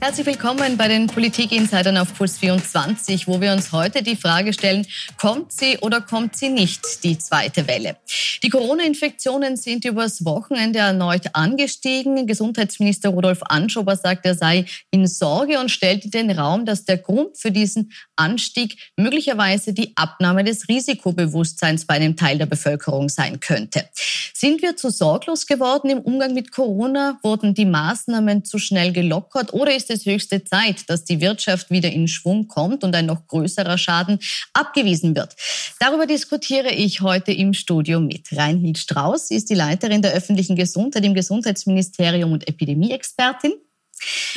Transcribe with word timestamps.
Herzlich 0.00 0.26
willkommen 0.26 0.76
bei 0.76 0.86
den 0.86 1.08
Politik-Insidern 1.08 1.96
auf 1.96 2.14
Puls 2.14 2.38
24, 2.38 3.26
wo 3.26 3.40
wir 3.40 3.52
uns 3.52 3.72
heute 3.72 4.00
die 4.04 4.14
Frage 4.14 4.52
stellen, 4.52 4.86
kommt 5.20 5.52
sie 5.52 5.76
oder 5.78 6.00
kommt 6.00 6.36
sie 6.36 6.50
nicht, 6.50 7.02
die 7.02 7.18
zweite 7.18 7.66
Welle? 7.66 7.96
Die 8.44 8.48
Corona-Infektionen 8.48 9.56
sind 9.56 9.84
übers 9.84 10.24
Wochenende 10.24 10.78
erneut 10.78 11.34
angestiegen. 11.34 12.28
Gesundheitsminister 12.28 13.08
Rudolf 13.08 13.40
Anschober 13.42 13.96
sagt, 13.96 14.24
er 14.24 14.36
sei 14.36 14.66
in 14.92 15.08
Sorge 15.08 15.58
und 15.58 15.68
stellte 15.68 16.08
den 16.08 16.30
Raum, 16.30 16.64
dass 16.64 16.84
der 16.84 16.98
Grund 16.98 17.36
für 17.36 17.50
diesen 17.50 17.90
Anstieg 18.14 18.92
möglicherweise 18.96 19.72
die 19.72 19.96
Abnahme 19.96 20.44
des 20.44 20.68
Risikobewusstseins 20.68 21.86
bei 21.86 21.94
einem 21.94 22.16
Teil 22.16 22.38
der 22.38 22.46
Bevölkerung 22.46 23.08
sein 23.08 23.40
könnte. 23.40 23.88
Sind 24.32 24.62
wir 24.62 24.76
zu 24.76 24.90
sorglos 24.90 25.48
geworden 25.48 25.90
im 25.90 25.98
Umgang 25.98 26.34
mit 26.34 26.52
Corona? 26.52 27.18
Wurden 27.24 27.54
die 27.54 27.64
Maßnahmen 27.64 28.44
zu 28.44 28.60
schnell 28.60 28.92
gelockert 28.92 29.52
oder 29.52 29.74
ist 29.74 29.87
es 29.90 30.06
höchste 30.06 30.44
Zeit, 30.44 30.88
dass 30.88 31.04
die 31.04 31.20
Wirtschaft 31.20 31.70
wieder 31.70 31.90
in 31.90 32.08
Schwung 32.08 32.48
kommt 32.48 32.84
und 32.84 32.94
ein 32.94 33.06
noch 33.06 33.26
größerer 33.26 33.78
Schaden 33.78 34.18
abgewiesen 34.52 35.14
wird? 35.16 35.36
Darüber 35.80 36.06
diskutiere 36.06 36.70
ich 36.70 37.00
heute 37.00 37.32
im 37.32 37.54
Studio 37.54 38.00
mit. 38.00 38.28
Reinhild 38.32 38.78
Strauß 38.78 39.30
ist 39.30 39.50
die 39.50 39.54
Leiterin 39.54 40.02
der 40.02 40.12
öffentlichen 40.12 40.56
Gesundheit 40.56 41.04
im 41.04 41.14
Gesundheitsministerium 41.14 42.32
und 42.32 42.48
Epidemieexpertin. 42.48 43.52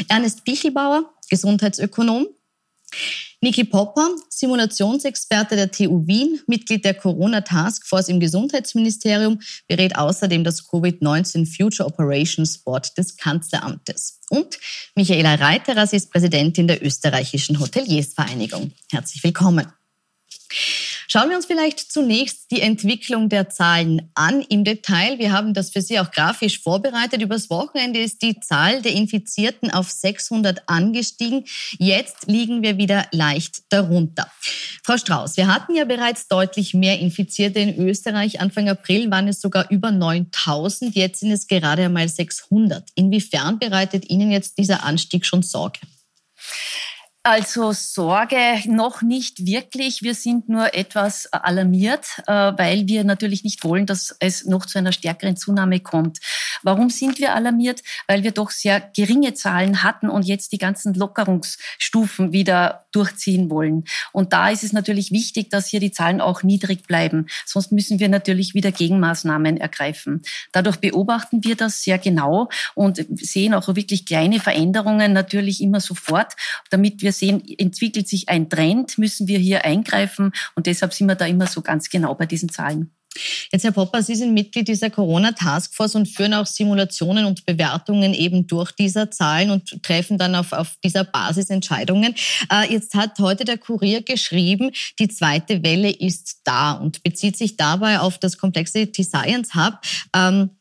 Ernest 0.08 0.44
Bichelbauer, 0.44 1.12
Gesundheitsökonom. 1.30 2.28
Niki 3.44 3.64
Popper, 3.64 4.08
Simulationsexperte 4.30 5.56
der 5.56 5.72
TU 5.72 6.06
Wien, 6.06 6.40
Mitglied 6.46 6.86
der 6.86 6.94
Corona 6.94 7.42
Task 7.42 7.88
Force 7.88 8.08
im 8.08 8.20
Gesundheitsministerium, 8.20 9.40
berät 9.68 9.98
außerdem 9.98 10.44
das 10.44 10.70
Covid-19 10.70 11.48
Future 11.48 11.88
Operations 11.88 12.60
Board 12.60 12.96
des 13.00 13.18
Kanzleramtes. 13.18 14.20
Und 14.30 14.60
Michaela 14.94 15.34
Reiterer, 15.36 15.88
sie 15.88 15.96
ist 15.96 16.12
Präsidentin 16.12 16.68
der 16.68 16.86
österreichischen 16.86 17.60
Hoteliersvereinigung. 17.60 18.74
Herzlich 18.92 19.24
willkommen. 19.24 19.66
Schauen 21.12 21.30
wir 21.30 21.36
uns 21.36 21.46
vielleicht 21.46 21.92
zunächst 21.92 22.52
die 22.52 22.62
Entwicklung 22.62 23.28
der 23.28 23.50
Zahlen 23.50 24.10
an 24.16 24.40
im 24.44 24.64
Detail. 24.64 25.20
Wir 25.20 25.34
haben 25.34 25.54
das 25.54 25.70
für 25.70 25.82
Sie 25.82 26.00
auch 26.00 26.10
grafisch 26.10 26.62
vorbereitet. 26.62 27.22
Übers 27.22 27.50
Wochenende 27.50 28.00
ist 28.00 28.22
die 28.22 28.40
Zahl 28.40 28.82
der 28.82 28.94
Infizierten 28.94 29.70
auf 29.72 29.92
600 29.92 30.70
angestiegen. 30.70 31.44
Jetzt 31.78 32.28
liegen 32.28 32.64
wir 32.64 32.78
wieder 32.78 33.08
leicht 33.12 33.64
darunter. 33.74 34.32
Frau 34.86 34.96
Strauß, 34.96 35.36
wir 35.36 35.48
hatten 35.48 35.76
ja 35.76 35.84
bereits 35.84 36.30
deutlich 36.30 36.74
mehr 36.74 36.98
Infizierte 37.00 37.60
in 37.60 37.78
Österreich. 37.86 38.40
Anfang 38.40 38.70
April 38.70 39.12
waren 39.12 39.28
es 39.28 39.42
sogar 39.42 39.70
über 39.70 39.92
9000. 39.92 40.96
Jetzt 40.96 41.20
sind 41.20 41.32
es 41.32 41.48
gerade 41.48 41.84
einmal 41.84 42.08
600. 42.08 42.88
Inwiefern 42.96 43.60
bereitet 43.60 44.10
Ihnen 44.10 44.32
jetzt 44.32 44.58
dieser 44.58 44.86
Anstieg 44.86 45.26
schon 45.26 45.44
Sorge? 45.44 45.82
Also 47.24 47.72
Sorge 47.72 48.64
noch 48.66 49.04
nicht 49.04 49.46
wirklich. 49.46 50.02
Wir 50.02 50.16
sind 50.16 50.50
nur 50.50 50.74
etwas 50.74 51.32
alarmiert, 51.32 52.08
äh, 52.26 52.34
weil 52.34 52.88
wir 52.88 53.04
natürlich 53.04 53.44
nicht 53.44 53.64
wollen, 53.64 53.86
dass 53.86 54.16
es 54.20 54.46
noch 54.46 54.66
zu 54.66 54.80
einer 54.80 54.92
stärkeren 54.92 55.38
Zunahme 55.38 55.82
kommt. 55.82 56.18
Warum 56.64 56.90
sind 56.90 57.20
wir 57.20 57.36
alarmiert? 57.36 57.84
Weil 58.08 58.24
wir 58.24 58.32
doch 58.32 58.50
sehr 58.50 58.80
geringe 58.80 59.36
Zahlen 59.36 59.84
hatten 59.84 60.10
und 60.10 60.24
jetzt 60.24 60.52
die 60.52 60.58
ganzen 60.58 60.96
Lockerungsstufen 60.96 62.34
wieder 62.34 62.86
durchziehen 62.92 63.52
wollen. 63.52 63.84
Und 64.12 64.34
da 64.34 64.50
ist 64.50 64.64
es 64.64 64.74
natürlich 64.74 65.12
wichtig, 65.12 65.52
dass 65.52 65.68
hier 65.68 65.80
die 65.80 65.92
Zahlen 65.92 66.22
auch 66.22 66.42
niedrig 66.42 66.88
bleiben. 66.88 67.28
Sonst 67.46 67.72
müssen 67.72 68.00
wir 68.00 68.10
natürlich 68.10 68.56
wieder 68.56 68.72
Gegenmaßnahmen 68.72 69.58
ergreifen. 69.58 70.24
Dadurch 70.52 70.78
beobachten 70.78 71.44
wir 71.44 71.56
das 71.56 71.84
sehr 71.84 72.00
genau 72.00 72.50
und 72.74 73.06
sehen 73.20 73.54
auch 73.54 73.68
wirklich 73.68 74.08
kleine 74.08 74.40
Veränderungen 74.40 75.14
natürlich 75.14 75.62
immer 75.62 75.80
sofort, 75.80 76.34
damit 76.72 77.04
wir 77.04 77.11
wir 77.12 77.14
sehen, 77.14 77.44
entwickelt 77.58 78.08
sich 78.08 78.30
ein 78.30 78.50
Trend, 78.50 78.98
müssen 78.98 79.28
wir 79.28 79.40
hier 79.40 79.66
eingreifen 79.66 80.32
und 80.56 80.66
deshalb 80.66 80.94
sind 80.94 81.08
wir 81.08 81.16
da 81.16 81.26
immer 81.26 81.48
so 81.48 81.62
ganz 81.62 81.90
genau 81.90 82.16
bei 82.16 82.26
diesen 82.26 82.50
Zahlen. 82.50 82.92
Jetzt, 83.52 83.66
Herr 83.66 83.74
Popper, 83.74 84.02
Sie 84.02 84.16
sind 84.16 84.34
Mitglied 84.34 84.70
dieser 84.70 84.90
Corona-Taskforce 84.90 85.96
und 85.96 86.08
führen 86.08 86.34
auch 86.34 86.46
Simulationen 86.46 87.26
und 87.26 87.46
Bewertungen 87.46 88.14
eben 88.14 88.48
durch 88.48 88.72
dieser 88.72 89.12
Zahlen 89.12 89.52
und 89.52 89.84
treffen 89.84 90.18
dann 90.18 90.34
auf, 90.34 90.54
auf 90.54 90.78
dieser 90.82 91.04
Basis 91.04 91.50
Entscheidungen. 91.50 92.16
Äh, 92.50 92.72
jetzt 92.72 92.96
hat 92.96 93.20
heute 93.20 93.44
der 93.44 93.58
Kurier 93.58 94.02
geschrieben, 94.02 94.72
die 94.98 95.10
zweite 95.10 95.62
Welle 95.62 95.92
ist 95.92 96.40
da 96.46 96.72
und 96.72 97.04
bezieht 97.04 97.36
sich 97.36 97.58
dabei 97.58 98.00
auf 98.00 98.18
das 98.18 98.38
Complexity 98.38 99.04
Science 99.04 99.56
Hub. 99.56 99.82
Ähm, 100.16 100.52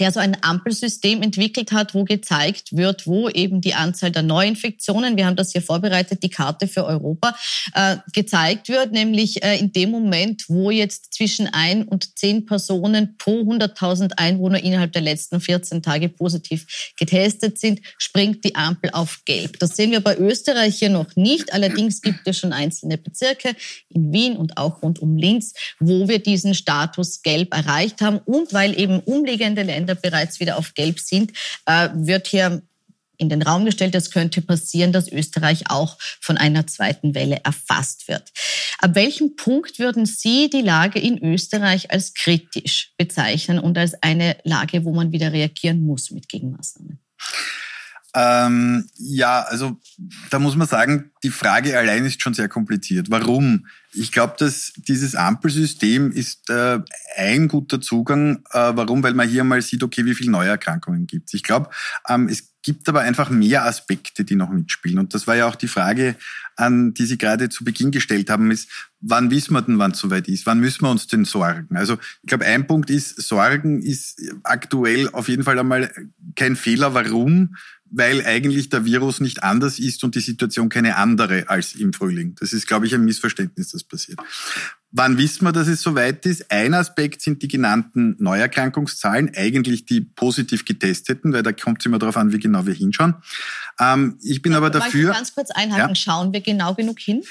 der 0.00 0.12
so 0.12 0.20
ein 0.20 0.36
Ampelsystem 0.42 1.22
entwickelt 1.22 1.72
hat, 1.72 1.94
wo 1.94 2.04
gezeigt 2.04 2.76
wird, 2.76 3.06
wo 3.06 3.28
eben 3.28 3.60
die 3.60 3.74
Anzahl 3.74 4.10
der 4.10 4.22
Neuinfektionen, 4.22 5.16
wir 5.16 5.26
haben 5.26 5.36
das 5.36 5.52
hier 5.52 5.62
vorbereitet, 5.62 6.22
die 6.22 6.30
Karte 6.30 6.68
für 6.68 6.84
Europa, 6.84 7.36
äh, 7.74 7.96
gezeigt 8.12 8.68
wird, 8.68 8.92
nämlich 8.92 9.42
äh, 9.42 9.58
in 9.58 9.72
dem 9.72 9.90
Moment, 9.90 10.44
wo 10.48 10.70
jetzt 10.70 11.14
zwischen 11.14 11.46
ein 11.46 11.84
und 11.84 12.18
zehn 12.18 12.46
Personen 12.46 13.16
pro 13.18 13.40
100.000 13.42 14.12
Einwohner 14.16 14.62
innerhalb 14.62 14.92
der 14.92 15.02
letzten 15.02 15.40
14 15.40 15.82
Tage 15.82 16.08
positiv 16.08 16.92
getestet 16.98 17.58
sind, 17.58 17.80
springt 17.98 18.44
die 18.44 18.54
Ampel 18.54 18.90
auf 18.92 19.20
gelb. 19.24 19.58
Das 19.58 19.76
sehen 19.76 19.90
wir 19.90 20.00
bei 20.00 20.16
Österreich 20.16 20.78
hier 20.78 20.90
noch 20.90 21.14
nicht. 21.16 21.52
Allerdings 21.52 22.00
gibt 22.00 22.26
es 22.26 22.38
schon 22.38 22.52
einzelne 22.52 22.98
Bezirke 22.98 23.54
in 23.88 24.12
Wien 24.12 24.36
und 24.36 24.56
auch 24.56 24.82
rund 24.82 25.00
um 25.00 25.16
Linz, 25.16 25.54
wo 25.78 26.08
wir 26.08 26.18
diesen 26.18 26.54
Status 26.54 27.22
gelb 27.22 27.54
erreicht 27.54 28.00
haben 28.00 28.18
und 28.18 28.52
weil 28.52 28.78
eben 28.78 29.00
umliegende 29.00 29.62
Länder 29.62 29.83
Länder 29.84 29.94
bereits 29.94 30.40
wieder 30.40 30.56
auf 30.56 30.74
Gelb 30.74 30.98
sind, 30.98 31.32
äh, 31.66 31.88
wird 31.94 32.26
hier 32.26 32.62
in 33.16 33.28
den 33.28 33.42
Raum 33.42 33.64
gestellt, 33.64 33.94
es 33.94 34.10
könnte 34.10 34.42
passieren, 34.42 34.92
dass 34.92 35.10
Österreich 35.10 35.70
auch 35.70 35.96
von 36.20 36.36
einer 36.36 36.66
zweiten 36.66 37.14
Welle 37.14 37.40
erfasst 37.44 38.08
wird. 38.08 38.32
Ab 38.80 38.96
welchem 38.96 39.36
Punkt 39.36 39.78
würden 39.78 40.04
Sie 40.04 40.50
die 40.50 40.62
Lage 40.62 40.98
in 40.98 41.22
Österreich 41.22 41.92
als 41.92 42.14
kritisch 42.14 42.92
bezeichnen 42.98 43.60
und 43.60 43.78
als 43.78 43.94
eine 44.02 44.36
Lage, 44.42 44.84
wo 44.84 44.92
man 44.92 45.12
wieder 45.12 45.32
reagieren 45.32 45.86
muss 45.86 46.10
mit 46.10 46.28
Gegenmaßnahmen? 46.28 46.98
Ähm, 48.14 48.88
ja, 48.96 49.40
also 49.42 49.80
da 50.30 50.38
muss 50.38 50.54
man 50.54 50.68
sagen, 50.68 51.10
die 51.24 51.30
Frage 51.30 51.76
allein 51.76 52.04
ist 52.04 52.22
schon 52.22 52.34
sehr 52.34 52.48
kompliziert. 52.48 53.10
Warum? 53.10 53.66
Ich 53.92 54.12
glaube, 54.12 54.34
dass 54.38 54.72
dieses 54.76 55.16
Ampelsystem 55.16 56.12
ist 56.12 56.48
äh, 56.48 56.78
ein 57.16 57.48
guter 57.48 57.80
Zugang. 57.80 58.44
Äh, 58.52 58.72
warum? 58.74 59.02
Weil 59.02 59.14
man 59.14 59.28
hier 59.28 59.42
mal 59.42 59.62
sieht, 59.62 59.82
okay, 59.82 60.04
wie 60.04 60.14
viele 60.14 60.30
Neuerkrankungen 60.30 61.06
gibt 61.06 61.28
es. 61.28 61.34
Ich 61.34 61.42
glaube, 61.42 61.70
ähm, 62.08 62.28
es 62.28 62.54
gibt 62.62 62.88
aber 62.88 63.00
einfach 63.00 63.30
mehr 63.30 63.64
Aspekte, 63.64 64.24
die 64.24 64.36
noch 64.36 64.48
mitspielen. 64.48 64.98
Und 64.98 65.12
das 65.14 65.26
war 65.26 65.36
ja 65.36 65.46
auch 65.46 65.56
die 65.56 65.68
Frage, 65.68 66.16
an 66.56 66.94
die 66.94 67.06
Sie 67.06 67.18
gerade 67.18 67.48
zu 67.48 67.64
Beginn 67.64 67.90
gestellt 67.90 68.30
haben, 68.30 68.50
ist, 68.50 68.70
wann 69.00 69.30
wissen 69.30 69.54
wir 69.54 69.62
denn, 69.62 69.78
wann 69.78 69.90
es 69.90 69.98
soweit 69.98 70.28
ist? 70.28 70.46
Wann 70.46 70.60
müssen 70.60 70.82
wir 70.82 70.90
uns 70.90 71.06
denn 71.06 71.24
sorgen? 71.24 71.76
Also 71.76 71.94
ich 72.22 72.28
glaube, 72.28 72.46
ein 72.46 72.66
Punkt 72.66 72.90
ist, 72.90 73.20
Sorgen 73.20 73.82
ist 73.82 74.20
aktuell 74.44 75.10
auf 75.10 75.28
jeden 75.28 75.42
Fall 75.42 75.58
einmal 75.58 75.92
kein 76.36 76.56
Fehler. 76.56 76.94
Warum? 76.94 77.54
Weil 77.96 78.24
eigentlich 78.26 78.68
der 78.70 78.84
Virus 78.84 79.20
nicht 79.20 79.42
anders 79.42 79.78
ist 79.78 80.02
und 80.02 80.14
die 80.14 80.20
Situation 80.20 80.68
keine 80.68 80.96
andere 80.96 81.48
als 81.48 81.74
im 81.74 81.92
Frühling. 81.92 82.34
Das 82.40 82.52
ist, 82.52 82.66
glaube 82.66 82.86
ich, 82.86 82.94
ein 82.94 83.04
Missverständnis, 83.04 83.70
das 83.70 83.84
passiert. 83.84 84.18
Wann 84.90 85.18
wissen 85.18 85.44
wir, 85.44 85.52
dass 85.52 85.68
es 85.68 85.80
soweit 85.80 86.24
ist? 86.26 86.50
Ein 86.50 86.74
Aspekt 86.74 87.22
sind 87.22 87.42
die 87.42 87.48
genannten 87.48 88.16
Neuerkrankungszahlen, 88.18 89.32
eigentlich 89.36 89.86
die 89.86 90.00
positiv 90.00 90.64
getesteten, 90.64 91.32
weil 91.32 91.42
da 91.42 91.52
kommt 91.52 91.80
es 91.80 91.86
immer 91.86 91.98
darauf 91.98 92.16
an, 92.16 92.32
wie 92.32 92.38
genau 92.38 92.66
wir 92.66 92.74
hinschauen. 92.74 93.14
Ähm, 93.80 94.18
ich 94.22 94.42
bin 94.42 94.52
ja, 94.52 94.58
aber 94.58 94.70
dafür. 94.70 95.12
Ganz 95.12 95.34
kurz 95.34 95.50
einhaken, 95.50 95.90
ja? 95.90 95.94
schauen 95.94 96.32
wir 96.32 96.40
genau 96.40 96.74
genug 96.74 96.98
hin? 96.98 97.22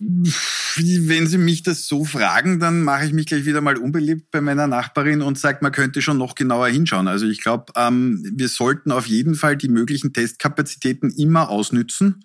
Wenn 0.00 1.26
Sie 1.26 1.38
mich 1.38 1.64
das 1.64 1.88
so 1.88 2.04
fragen, 2.04 2.60
dann 2.60 2.82
mache 2.84 3.06
ich 3.06 3.12
mich 3.12 3.26
gleich 3.26 3.44
wieder 3.46 3.60
mal 3.60 3.76
unbeliebt 3.76 4.30
bei 4.30 4.40
meiner 4.40 4.68
Nachbarin 4.68 5.22
und 5.22 5.36
sage, 5.36 5.58
man 5.60 5.72
könnte 5.72 6.02
schon 6.02 6.18
noch 6.18 6.36
genauer 6.36 6.68
hinschauen. 6.68 7.08
Also 7.08 7.26
ich 7.26 7.40
glaube, 7.40 7.72
ähm, 7.74 8.24
wir 8.32 8.48
sollten 8.48 8.92
auf 8.92 9.06
jeden 9.06 9.34
Fall 9.34 9.56
die 9.56 9.68
möglichen 9.68 10.12
Testkapazitäten 10.12 11.10
immer 11.10 11.48
ausnützen. 11.48 12.24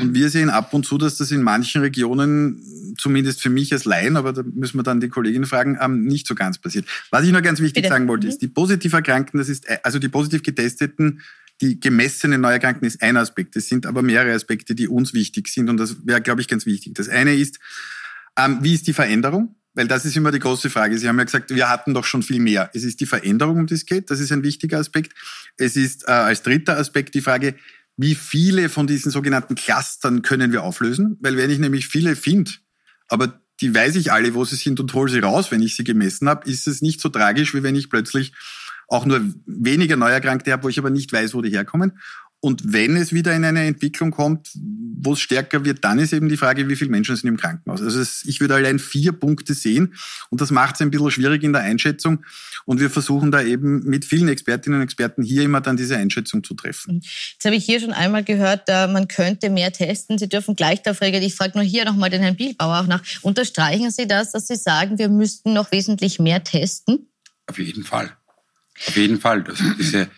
Und 0.00 0.14
wir 0.14 0.30
sehen 0.30 0.50
ab 0.50 0.72
und 0.72 0.86
zu, 0.86 0.98
dass 0.98 1.16
das 1.16 1.32
in 1.32 1.42
manchen 1.42 1.80
Regionen, 1.80 2.62
zumindest 2.96 3.42
für 3.42 3.50
mich 3.50 3.72
als 3.72 3.84
Laien, 3.84 4.16
aber 4.16 4.32
da 4.32 4.42
müssen 4.44 4.78
wir 4.78 4.84
dann 4.84 5.00
die 5.00 5.08
Kollegin 5.08 5.44
fragen, 5.44 5.76
ähm, 5.80 6.04
nicht 6.04 6.28
so 6.28 6.36
ganz 6.36 6.58
passiert. 6.58 6.86
Was 7.10 7.24
ich 7.24 7.32
nur 7.32 7.42
ganz 7.42 7.58
wichtig 7.58 7.82
Bitte. 7.82 7.92
sagen 7.92 8.06
wollte, 8.06 8.28
ist, 8.28 8.40
mhm. 8.40 8.46
die 8.46 8.52
positiv 8.52 8.92
Erkrankten, 8.92 9.38
das 9.38 9.48
ist, 9.48 9.66
also 9.82 9.98
die 9.98 10.08
positiv 10.08 10.44
Getesteten, 10.44 11.22
die 11.60 11.78
gemessene 11.78 12.38
Neuerkrankten 12.38 12.86
ist 12.86 13.02
ein 13.02 13.16
Aspekt. 13.16 13.56
Es 13.56 13.68
sind 13.68 13.86
aber 13.86 14.02
mehrere 14.02 14.34
Aspekte, 14.34 14.74
die 14.74 14.88
uns 14.88 15.12
wichtig 15.12 15.48
sind 15.48 15.68
und 15.68 15.76
das 15.76 16.06
wäre, 16.06 16.20
glaube 16.20 16.40
ich, 16.40 16.48
ganz 16.48 16.66
wichtig. 16.66 16.94
Das 16.94 17.08
eine 17.08 17.34
ist, 17.34 17.58
ähm, 18.38 18.58
wie 18.62 18.74
ist 18.74 18.86
die 18.86 18.92
Veränderung? 18.92 19.56
Weil 19.74 19.86
das 19.86 20.04
ist 20.04 20.16
immer 20.16 20.32
die 20.32 20.40
große 20.40 20.68
Frage. 20.68 20.98
Sie 20.98 21.08
haben 21.08 21.18
ja 21.18 21.24
gesagt, 21.24 21.50
wir 21.54 21.68
hatten 21.68 21.94
doch 21.94 22.04
schon 22.04 22.22
viel 22.22 22.40
mehr. 22.40 22.70
Es 22.74 22.82
ist 22.82 23.00
die 23.00 23.06
Veränderung, 23.06 23.58
um 23.58 23.66
die 23.66 23.74
es 23.74 23.86
geht. 23.86 24.10
Das 24.10 24.18
ist 24.18 24.32
ein 24.32 24.42
wichtiger 24.42 24.78
Aspekt. 24.78 25.12
Es 25.56 25.76
ist 25.76 26.08
äh, 26.08 26.12
als 26.12 26.42
dritter 26.42 26.76
Aspekt 26.76 27.14
die 27.14 27.20
Frage, 27.20 27.54
wie 27.96 28.14
viele 28.14 28.68
von 28.68 28.86
diesen 28.86 29.12
sogenannten 29.12 29.54
Clustern 29.54 30.22
können 30.22 30.52
wir 30.52 30.64
auflösen? 30.64 31.18
Weil 31.20 31.36
wenn 31.36 31.50
ich 31.50 31.58
nämlich 31.58 31.86
viele 31.86 32.16
finde, 32.16 32.52
aber 33.08 33.40
die 33.60 33.74
weiß 33.74 33.96
ich 33.96 34.10
alle, 34.10 34.34
wo 34.34 34.44
sie 34.44 34.56
sind 34.56 34.80
und 34.80 34.94
hole 34.94 35.10
sie 35.10 35.18
raus, 35.18 35.50
wenn 35.50 35.62
ich 35.62 35.76
sie 35.76 35.84
gemessen 35.84 36.28
habe, 36.28 36.48
ist 36.48 36.66
es 36.66 36.80
nicht 36.80 37.00
so 37.00 37.10
tragisch, 37.10 37.54
wie 37.54 37.62
wenn 37.62 37.76
ich 37.76 37.90
plötzlich 37.90 38.32
auch 38.90 39.06
nur 39.06 39.20
weniger 39.46 39.96
Neuerkrankte 39.96 40.52
habe, 40.52 40.64
wo 40.64 40.68
ich 40.68 40.78
aber 40.78 40.90
nicht 40.90 41.12
weiß, 41.12 41.32
wo 41.34 41.40
die 41.40 41.50
herkommen. 41.50 41.92
Und 42.42 42.72
wenn 42.72 42.96
es 42.96 43.12
wieder 43.12 43.36
in 43.36 43.44
eine 43.44 43.66
Entwicklung 43.66 44.12
kommt, 44.12 44.50
wo 44.54 45.12
es 45.12 45.20
stärker 45.20 45.62
wird, 45.66 45.84
dann 45.84 45.98
ist 45.98 46.14
eben 46.14 46.30
die 46.30 46.38
Frage, 46.38 46.70
wie 46.70 46.76
viele 46.76 46.90
Menschen 46.90 47.14
sind 47.14 47.28
im 47.28 47.36
Krankenhaus. 47.36 47.82
Also 47.82 48.00
es, 48.00 48.24
ich 48.24 48.40
würde 48.40 48.54
allein 48.54 48.78
vier 48.78 49.12
Punkte 49.12 49.52
sehen 49.52 49.94
und 50.30 50.40
das 50.40 50.50
macht 50.50 50.76
es 50.76 50.80
ein 50.80 50.90
bisschen 50.90 51.10
schwierig 51.10 51.42
in 51.42 51.52
der 51.52 51.60
Einschätzung. 51.60 52.24
Und 52.64 52.80
wir 52.80 52.88
versuchen 52.88 53.30
da 53.30 53.42
eben 53.42 53.84
mit 53.84 54.06
vielen 54.06 54.28
Expertinnen 54.28 54.78
und 54.78 54.84
Experten 54.84 55.22
hier 55.22 55.42
immer 55.42 55.60
dann 55.60 55.76
diese 55.76 55.98
Einschätzung 55.98 56.42
zu 56.42 56.54
treffen. 56.54 57.02
Jetzt 57.02 57.44
habe 57.44 57.56
ich 57.56 57.64
hier 57.64 57.78
schon 57.78 57.92
einmal 57.92 58.24
gehört, 58.24 58.68
man 58.68 59.06
könnte 59.06 59.50
mehr 59.50 59.70
testen. 59.70 60.16
Sie 60.16 60.28
dürfen 60.28 60.56
gleich 60.56 60.82
darauf 60.82 61.02
reagieren. 61.02 61.24
Ich 61.24 61.34
frage 61.34 61.58
nur 61.58 61.64
hier 61.64 61.84
nochmal 61.84 62.08
den 62.08 62.22
Herrn 62.22 62.36
Bielbauer 62.36 62.80
auch 62.80 62.86
nach. 62.86 63.02
Unterstreichen 63.20 63.90
Sie 63.90 64.08
das, 64.08 64.32
dass 64.32 64.46
Sie 64.46 64.56
sagen, 64.56 64.98
wir 64.98 65.10
müssten 65.10 65.52
noch 65.52 65.70
wesentlich 65.72 66.18
mehr 66.18 66.42
testen? 66.42 67.06
Auf 67.46 67.58
jeden 67.58 67.84
Fall. 67.84 68.16
Auf 68.86 68.96
jeden 68.96 69.20
Fall. 69.20 69.44
Also 69.46 69.64
diese 69.78 70.08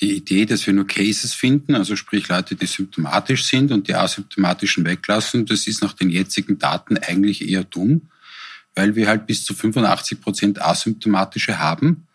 die 0.00 0.16
Idee, 0.16 0.46
dass 0.46 0.66
wir 0.66 0.72
nur 0.72 0.86
Cases 0.86 1.32
finden, 1.34 1.74
also 1.74 1.96
sprich 1.96 2.28
Leute, 2.28 2.54
die 2.54 2.66
symptomatisch 2.66 3.44
sind 3.44 3.72
und 3.72 3.88
die 3.88 3.94
asymptomatischen 3.94 4.84
weglassen, 4.84 5.46
das 5.46 5.66
ist 5.66 5.82
nach 5.82 5.92
den 5.92 6.10
jetzigen 6.10 6.58
Daten 6.58 6.96
eigentlich 6.98 7.46
eher 7.48 7.64
dumm, 7.64 8.10
weil 8.74 8.94
wir 8.94 9.08
halt 9.08 9.26
bis 9.26 9.44
zu 9.44 9.54
85 9.54 10.20
Prozent 10.20 10.62
asymptomatische 10.62 11.58
haben 11.58 12.06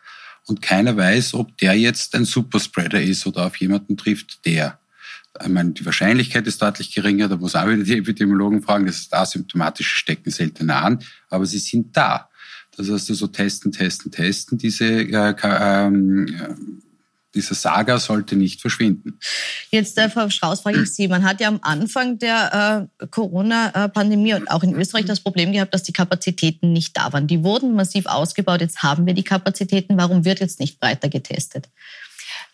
und 0.48 0.62
keiner 0.62 0.96
weiß, 0.96 1.34
ob 1.34 1.58
der 1.58 1.74
jetzt 1.74 2.16
ein 2.16 2.26
Superspreader 2.26 3.02
ist 3.02 3.26
oder 3.26 3.46
auf 3.46 3.56
jemanden 3.58 3.98
trifft, 3.98 4.46
der. 4.46 4.80
Ich 5.42 5.50
meine, 5.50 5.72
die 5.72 5.86
Wahrscheinlichkeit 5.86 6.48
ist 6.48 6.62
deutlich 6.62 6.94
geringer, 6.94 7.28
da 7.28 7.36
muss 7.36 7.56
auch 7.56 7.68
wieder 7.68 7.84
die 7.84 7.98
Epidemiologen 7.98 8.62
fragen, 8.62 8.86
das 8.86 9.00
ist 9.00 9.14
asymptomatische 9.14 9.96
stecken 9.96 10.32
seltener 10.32 10.82
an, 10.82 11.04
aber 11.30 11.46
sie 11.46 11.60
sind 11.60 11.96
da. 11.98 12.30
Das 12.78 12.90
heißt 12.90 13.10
also 13.10 13.28
testen, 13.28 13.72
testen, 13.72 14.12
testen, 14.12 14.58
diese 14.58 14.86
äh, 14.86 15.36
ähm, 15.44 16.82
diese 17.36 17.54
Saga 17.54 18.00
sollte 18.00 18.36
nicht 18.36 18.62
verschwinden. 18.62 19.20
Jetzt, 19.70 19.98
äh, 19.98 20.10
Frau 20.10 20.30
Strauß, 20.30 20.62
frage 20.62 20.82
ich 20.82 20.94
Sie. 20.94 21.08
Man 21.08 21.24
hat 21.24 21.42
ja 21.42 21.50
am 21.50 21.60
Anfang 21.62 22.18
der 22.18 22.90
äh, 23.00 23.08
Corona-Pandemie 23.08 24.34
und 24.34 24.50
auch 24.50 24.64
in 24.64 24.74
Österreich 24.74 25.06
das 25.06 25.20
Problem 25.20 25.52
gehabt, 25.52 25.74
dass 25.74 25.84
die 25.84 25.92
Kapazitäten 25.92 26.72
nicht 26.72 26.98
da 26.98 27.12
waren. 27.12 27.28
Die 27.28 27.44
wurden 27.44 27.76
massiv 27.76 28.06
ausgebaut. 28.06 28.62
Jetzt 28.62 28.82
haben 28.82 29.06
wir 29.06 29.14
die 29.14 29.24
Kapazitäten. 29.24 29.98
Warum 29.98 30.24
wird 30.24 30.40
jetzt 30.40 30.60
nicht 30.60 30.80
breiter 30.80 31.10
getestet? 31.10 31.68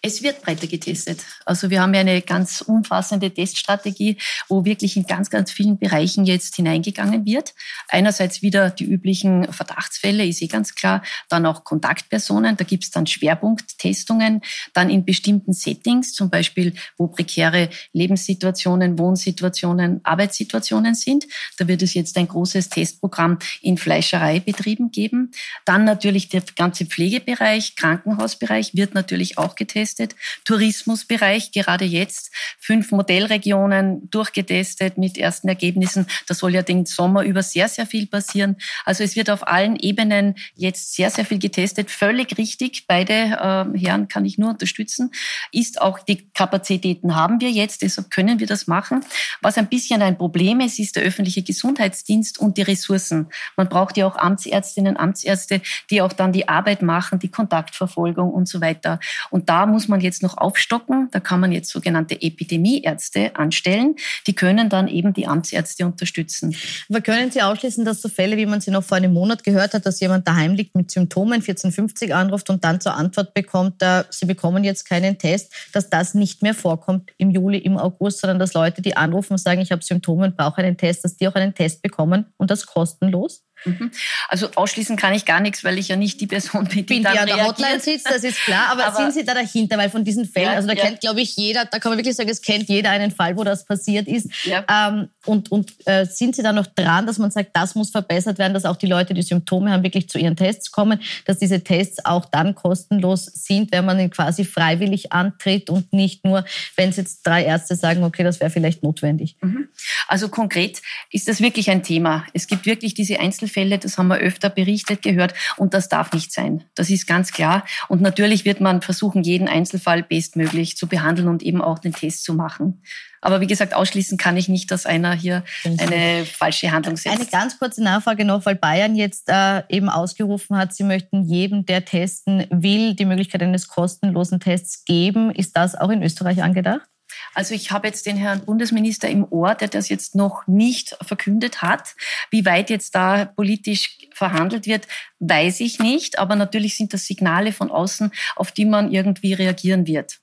Es 0.04 0.24
wird 0.24 0.42
breiter 0.42 0.66
getestet. 0.66 1.20
Also 1.46 1.70
wir 1.70 1.80
haben 1.80 1.94
ja 1.94 2.00
eine 2.00 2.24
ganz 2.24 2.62
umfassende 2.62 3.30
Teststrategie, 3.30 4.18
wo 4.48 4.66
wirklich 4.66 4.98
in 4.98 5.04
ganz, 5.04 5.30
ganz 5.30 5.52
vielen 5.52 5.78
Bereichen 5.78 6.26
jetzt 6.26 6.56
hineingegangen 6.56 7.24
wird. 7.24 7.54
Einerseits 7.88 8.42
wieder 8.42 8.72
die 8.72 8.86
üblichen 8.86 9.54
Verdachtsfälle, 9.54 10.26
ist 10.26 10.42
eh 10.42 10.48
ganz 10.48 10.74
klar. 10.74 11.04
Dann 11.30 11.46
auch 11.46 11.64
Kontaktpersonen, 11.64 12.58
da 12.58 12.64
gibt 12.64 12.86
es 12.86 12.90
dann 12.90 13.06
Schwerpunkttestungen. 13.06 14.42
Dann 14.74 14.90
in 14.90 15.06
bestimmten 15.06 15.54
Settings, 15.54 16.14
zum 16.14 16.32
Beispiel, 16.32 16.74
wo 16.98 17.06
prekäre 17.06 17.70
Lebenssituationen, 17.94 18.98
Wohnsituationen, 18.98 20.02
Arbeitssituationen 20.04 20.96
sind. 20.96 21.28
Da 21.60 21.68
wird 21.68 21.84
es 21.84 21.94
jetzt 21.94 22.18
ein 22.18 22.28
großes 22.28 22.70
Testprogramm 22.70 23.38
in 23.62 23.78
Fleischereibetrieben 23.78 24.90
geben. 24.90 25.30
Dann 25.64 25.84
natürlich 25.84 26.30
der 26.30 26.42
ganze 26.56 26.86
Pflegebereich, 26.88 27.76
Krankenhausbereich 27.76 28.74
wird 28.74 28.96
natürlich 28.96 29.38
auch 29.38 29.54
getestet 29.54 29.91
getestet. 29.92 30.16
Tourismusbereich, 30.46 31.52
gerade 31.52 31.86
jetzt 31.86 32.32
fünf 32.60 32.92
Modellregionen 32.92 34.10
durchgetestet 34.10 34.98
mit 34.98 35.18
ersten 35.18 35.48
Ergebnissen. 35.48 36.08
Da 36.28 36.34
soll 36.34 36.54
ja 36.54 36.62
den 36.62 36.86
Sommer 36.86 37.24
über 37.24 37.44
sehr, 37.44 37.68
sehr 37.68 37.86
viel 37.86 38.08
passieren. 38.08 38.56
Also 38.86 39.04
es 39.04 39.16
wird 39.16 39.30
auf 39.30 39.48
allen 39.48 39.76
Ebenen 39.78 40.36
jetzt 40.56 40.96
sehr, 40.96 41.10
sehr 41.10 41.26
viel 41.26 41.40
getestet. 41.40 41.92
Völlig 41.92 42.38
richtig. 42.38 42.86
Beide 42.88 43.14
äh, 43.14 43.78
Herren 43.78 44.08
kann 44.08 44.26
ich 44.26 44.38
nur 44.38 44.52
unterstützen. 44.52 45.12
Ist 45.52 45.82
auch 45.82 46.00
die 46.00 46.30
Kapazitäten 46.34 47.16
haben 47.16 47.42
wir 47.42 47.52
jetzt, 47.52 47.82
deshalb 47.82 48.10
können 48.10 48.40
wir 48.40 48.48
das 48.48 48.68
machen. 48.68 49.04
Was 49.42 49.58
ein 49.58 49.68
bisschen 49.68 50.02
ein 50.02 50.18
Problem 50.18 50.60
ist, 50.60 50.80
ist 50.80 50.96
der 50.96 51.04
öffentliche 51.04 51.44
Gesundheitsdienst 51.44 52.40
und 52.40 52.58
die 52.58 52.62
Ressourcen. 52.62 53.28
Man 53.58 53.70
braucht 53.70 53.98
ja 53.98 54.08
auch 54.08 54.16
Amtsärztinnen, 54.16 54.98
Amtsärzte, 54.98 55.62
die 55.90 56.02
auch 56.02 56.14
dann 56.14 56.32
die 56.32 56.48
Arbeit 56.48 56.82
machen, 56.82 57.20
die 57.20 57.30
Kontaktverfolgung 57.30 58.32
und 58.32 58.48
so 58.48 58.62
weiter. 58.62 59.00
Und 59.30 59.50
da 59.50 59.66
muss 59.66 59.81
man 59.88 60.02
jetzt 60.02 60.24
noch 60.24 60.38
aufstocken. 60.38 61.10
Da 61.12 61.20
kann 61.20 61.40
man 61.40 61.52
jetzt 61.52 61.70
sogenannte 61.70 62.22
Epidemieärzte 62.22 63.36
anstellen. 63.36 63.96
Die 64.28 64.34
können 64.34 64.70
dann 64.70 64.88
eben 64.88 65.14
die 65.14 65.28
Amtsärzte 65.28 65.86
unterstützen. 65.86 66.56
Aber 66.90 67.02
können 67.02 67.32
Sie 67.32 67.42
ausschließen, 67.42 67.86
dass 67.86 68.02
so 68.02 68.10
Fälle, 68.10 68.38
wie 68.38 68.46
man 68.46 68.62
sie 68.62 68.72
noch 68.72 68.84
vor 68.84 68.98
einem 68.98 69.14
Monat 69.14 69.44
gehört 69.44 69.74
hat, 69.74 69.86
dass 69.86 70.00
jemand 70.00 70.28
daheim 70.28 70.54
liegt 70.54 70.76
mit 70.76 70.92
Symptomen, 70.92 71.36
1450 71.36 72.14
anruft 72.14 72.50
und 72.50 72.64
dann 72.64 72.82
zur 72.82 72.96
Antwort 72.96 73.34
bekommt, 73.34 73.82
äh, 73.82 74.04
Sie 74.10 74.26
bekommen 74.26 74.64
jetzt 74.64 74.88
keinen 74.88 75.18
Test, 75.18 75.54
dass 75.74 75.90
das 75.90 76.14
nicht 76.14 76.42
mehr 76.42 76.54
vorkommt 76.54 77.12
im 77.18 77.32
Juli, 77.32 77.58
im 77.58 77.78
August, 77.78 78.20
sondern 78.20 78.40
dass 78.40 78.54
Leute, 78.54 78.82
die 78.82 78.96
anrufen 78.96 79.34
und 79.34 79.40
sagen, 79.40 79.62
ich 79.62 79.72
habe 79.72 79.84
Symptome 79.84 80.26
und 80.26 80.38
brauche 80.38 80.62
einen 80.62 80.78
Test, 80.78 81.04
dass 81.04 81.16
die 81.16 81.28
auch 81.28 81.36
einen 81.36 81.54
Test 81.54 81.82
bekommen 81.82 82.26
und 82.38 82.52
das 82.52 82.66
kostenlos? 82.66 83.44
Mhm. 83.66 83.92
Also 84.28 84.50
ausschließen 84.56 84.96
kann 84.98 85.14
ich 85.14 85.26
gar 85.26 85.40
nichts, 85.40 85.64
weil 85.64 85.78
ich 85.78 85.88
ja 85.88 85.96
nicht 85.96 86.20
die 86.22 86.28
Person 86.28 86.66
bin, 86.66 86.78
die, 86.78 86.84
bin, 86.84 87.04
dann 87.04 87.14
die 87.14 87.20
an 87.20 87.28
der 87.28 87.46
Hotline 87.46 87.80
sitzt, 87.80 88.10
das 88.10 88.24
ist 88.24 88.40
klar. 88.40 88.70
Aber, 88.72 88.86
aber, 88.86 88.96
sind 88.96 89.14
Sie 89.14 89.24
da 89.24 89.34
dahinter? 89.34 89.78
Weil 89.78 89.90
von 89.90 90.04
diesen 90.04 90.26
Fällen, 90.26 90.48
ja, 90.48 90.54
also 90.54 90.68
da 90.68 90.74
ja. 90.74 90.84
kennt, 90.84 91.02
glaube 91.02 91.22
ich, 91.22 91.36
jeder, 91.36 91.66
da 91.66 91.80
kann 91.80 91.92
man 91.92 91.98
wirklich 91.98 92.16
sagen, 92.16 92.30
es 92.30 92.42
kennt 92.42 92.68
jeder 92.70 92.90
einen 92.90 93.12
Fall, 93.12 93.38
wo 93.38 93.44
das 93.44 93.66
passiert 93.66 94.08
ist. 94.08 94.30
Ja. 94.46 94.66
Ähm, 94.70 95.10
und 95.26 95.52
und 95.52 95.74
äh, 95.86 96.06
sind 96.06 96.36
Sie 96.36 96.44
da 96.44 96.54
noch 96.54 96.68
dran, 96.68 97.06
dass 97.06 97.18
man 97.18 97.32
sagt, 97.32 97.52
das 97.54 97.76
muss 97.76 97.92
verbessert 97.92 98.40
werden, 98.40 98.54
dass 98.54 98.66
auch 98.66 98.78
die 98.78 98.88
Leute, 98.88 99.14
die 99.14 99.22
Symptome 99.22 99.72
haben, 99.72 99.84
wirklich 99.84 100.10
zu 100.10 100.18
ihren 100.18 100.36
Tests 100.36 100.72
kommen, 100.72 101.00
dass 101.26 101.38
diese 101.38 101.64
Tests 101.64 102.04
auch 102.06 102.26
dann 102.26 102.56
kostenlos 102.56 103.26
sind, 103.26 103.72
wenn 103.72 103.86
man 103.86 104.00
ihn 104.00 104.10
quasi 104.10 104.46
freiwillig 104.46 105.12
antritt 105.12 105.70
und 105.70 105.94
nicht 105.94 106.26
nur, 106.26 106.46
wenn 106.76 106.90
es 106.90 106.98
jetzt 106.98 107.22
drei 107.24 107.44
Ärzte 107.44 107.76
sagen, 107.76 108.04
okay, 108.04 108.24
das 108.24 108.40
wäre 108.40 108.50
vielleicht 108.50 108.84
notwendig. 108.84 109.36
Mhm. 109.42 109.68
Also 110.08 110.30
konkret 110.30 110.82
ist 111.12 111.28
das 111.28 111.42
wirklich 111.42 111.70
ein 111.70 111.84
Thema. 111.84 112.26
Es 112.34 112.48
gibt 112.48 112.66
wirklich 112.66 112.94
diese 112.94 113.20
Einzelfälle, 113.20 113.51
Fälle, 113.52 113.78
das 113.78 113.98
haben 113.98 114.08
wir 114.08 114.18
öfter 114.18 114.50
berichtet 114.50 115.02
gehört 115.02 115.34
und 115.58 115.74
das 115.74 115.90
darf 115.90 116.14
nicht 116.14 116.32
sein. 116.34 116.64
Das 116.76 116.90
ist 116.90 117.08
ganz 117.08 117.32
klar. 117.32 117.66
Und 117.88 118.02
natürlich 118.02 118.46
wird 118.46 118.62
man 118.62 118.82
versuchen, 118.82 119.24
jeden 119.24 119.48
Einzelfall 119.48 120.04
bestmöglich 120.04 120.78
zu 120.78 120.88
behandeln 120.88 121.28
und 121.28 121.44
eben 121.44 121.62
auch 121.62 121.80
den 121.80 121.94
Test 121.94 122.24
zu 122.24 122.34
machen. 122.34 122.82
Aber 123.22 123.40
wie 123.40 123.48
gesagt, 123.48 123.76
ausschließen 123.76 124.18
kann 124.18 124.36
ich 124.36 124.50
nicht, 124.50 124.72
dass 124.72 124.88
einer 124.88 125.14
hier 125.14 125.44
eine 125.64 126.26
falsche 126.26 126.72
Handlung 126.72 126.98
setzt. 126.98 127.16
Eine 127.16 127.28
ganz 127.28 127.60
kurze 127.60 127.84
Nachfrage 127.84 128.26
noch, 128.26 128.46
weil 128.46 128.56
Bayern 128.56 128.96
jetzt 128.96 129.30
äh, 129.30 129.62
eben 129.70 129.90
ausgerufen 129.90 130.58
hat, 130.58 130.74
sie 130.74 130.84
möchten 130.84 131.24
jedem, 131.24 131.66
der 131.66 131.86
testen 131.86 132.48
will, 132.50 132.96
die 132.96 133.06
Möglichkeit 133.06 133.44
eines 133.44 133.68
kostenlosen 133.68 134.40
Tests 134.40 134.86
geben. 134.86 135.30
Ist 135.30 135.56
das 135.56 135.76
auch 135.76 135.90
in 135.90 136.02
Österreich 136.02 136.42
angedacht? 136.42 136.91
Also 137.34 137.54
ich 137.54 137.72
habe 137.72 137.88
jetzt 137.88 138.06
den 138.06 138.18
Herrn 138.18 138.46
Bundesminister 138.46 139.10
im 139.10 139.26
Ohr, 139.30 139.56
der 139.56 139.68
das 139.68 139.90
jetzt 139.90 140.16
noch 140.16 140.46
nicht 140.48 140.98
verkündet 141.02 141.62
hat. 141.62 141.96
Wie 142.30 142.46
weit 142.46 142.70
jetzt 142.70 142.96
da 142.96 143.26
politisch 143.26 143.98
verhandelt 144.14 144.68
wird, 144.68 144.88
weiß 145.20 145.60
ich 145.62 145.80
nicht. 145.80 146.20
Aber 146.20 146.36
natürlich 146.36 146.76
sind 146.76 146.94
das 146.94 147.06
Signale 147.06 147.54
von 147.54 147.72
außen, 147.72 148.12
auf 148.36 148.52
die 148.52 148.66
man 148.66 148.92
irgendwie 148.92 149.34
reagieren 149.34 149.88
wird. 149.88 150.20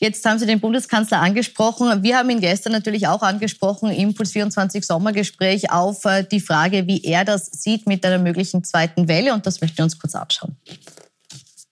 Jetzt 0.00 0.24
haben 0.24 0.38
Sie 0.38 0.46
den 0.46 0.60
Bundeskanzler 0.60 1.20
angesprochen. 1.20 2.02
Wir 2.02 2.18
haben 2.18 2.30
ihn 2.30 2.40
gestern 2.40 2.72
natürlich 2.72 3.06
auch 3.06 3.22
angesprochen 3.22 3.90
im 3.90 4.14
Puls 4.14 4.32
24 4.32 4.84
Sommergespräch 4.84 5.70
auf 5.70 6.04
äh, 6.04 6.24
die 6.24 6.40
Frage, 6.40 6.86
wie 6.86 7.02
er 7.04 7.24
das 7.24 7.46
sieht 7.46 7.86
mit 7.86 8.04
einer 8.04 8.18
möglichen 8.18 8.64
zweiten 8.64 9.08
Welle. 9.08 9.32
Und 9.32 9.46
das 9.46 9.60
möchten 9.60 9.78
wir 9.78 9.84
uns 9.84 9.98
kurz 9.98 10.14
anschauen. 10.14 10.56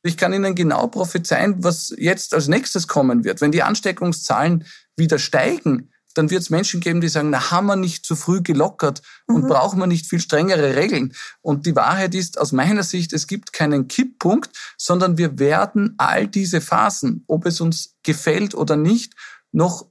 Ich 0.03 0.17
kann 0.17 0.33
Ihnen 0.33 0.55
genau 0.55 0.89
prophezeien, 0.89 1.63
was 1.63 1.95
jetzt 1.97 2.35
als 2.35 2.49
nächstes 2.49 2.89
kommen 2.89 3.25
wird. 3.25 3.41
Wenn 3.41 3.53
die 3.53 3.63
Ansteckungszahlen 3.63 4.65
wieder 4.97 5.19
steigen, 5.19 5.91
dann 6.15 6.31
wird 6.31 6.43
es 6.43 6.51
Menschen 6.51 6.81
geben, 6.81 7.01
die 7.01 7.09
sagen, 7.09 7.31
na, 7.31 7.51
haben 7.51 7.67
wir 7.67 7.77
nicht 7.77 8.05
zu 8.05 8.17
früh 8.17 8.43
gelockert 8.43 9.03
und 9.27 9.45
mhm. 9.45 9.49
brauchen 9.49 9.79
wir 9.79 9.87
nicht 9.87 10.07
viel 10.07 10.21
strengere 10.21 10.77
Regeln. 10.77 11.15
Und 11.41 11.67
die 11.67 11.77
Wahrheit 11.77 12.15
ist 12.15 12.39
aus 12.39 12.53
meiner 12.53 12.83
Sicht, 12.83 13.13
es 13.13 13.27
gibt 13.27 13.53
keinen 13.53 13.89
Kipppunkt, 13.89 14.51
sondern 14.77 15.17
wir 15.19 15.39
werden 15.39 15.95
all 15.99 16.27
diese 16.27 16.61
Phasen, 16.61 17.25
ob 17.29 17.47
es 17.47 17.61
uns 17.61 17.97
gefällt 18.03 18.55
oder 18.55 18.77
nicht, 18.77 19.15
noch 19.53 19.87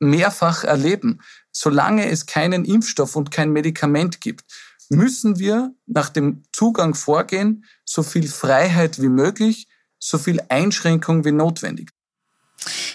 mehrfach 0.00 0.64
erleben, 0.64 1.20
solange 1.52 2.08
es 2.10 2.26
keinen 2.26 2.64
Impfstoff 2.64 3.16
und 3.16 3.30
kein 3.30 3.52
Medikament 3.52 4.20
gibt 4.20 4.44
müssen 4.90 5.38
wir 5.38 5.72
nach 5.86 6.10
dem 6.10 6.42
Zugang 6.52 6.94
vorgehen, 6.94 7.64
so 7.84 8.02
viel 8.02 8.28
Freiheit 8.28 9.00
wie 9.00 9.08
möglich, 9.08 9.68
so 9.98 10.18
viel 10.18 10.40
Einschränkung 10.48 11.24
wie 11.24 11.32
notwendig. 11.32 11.90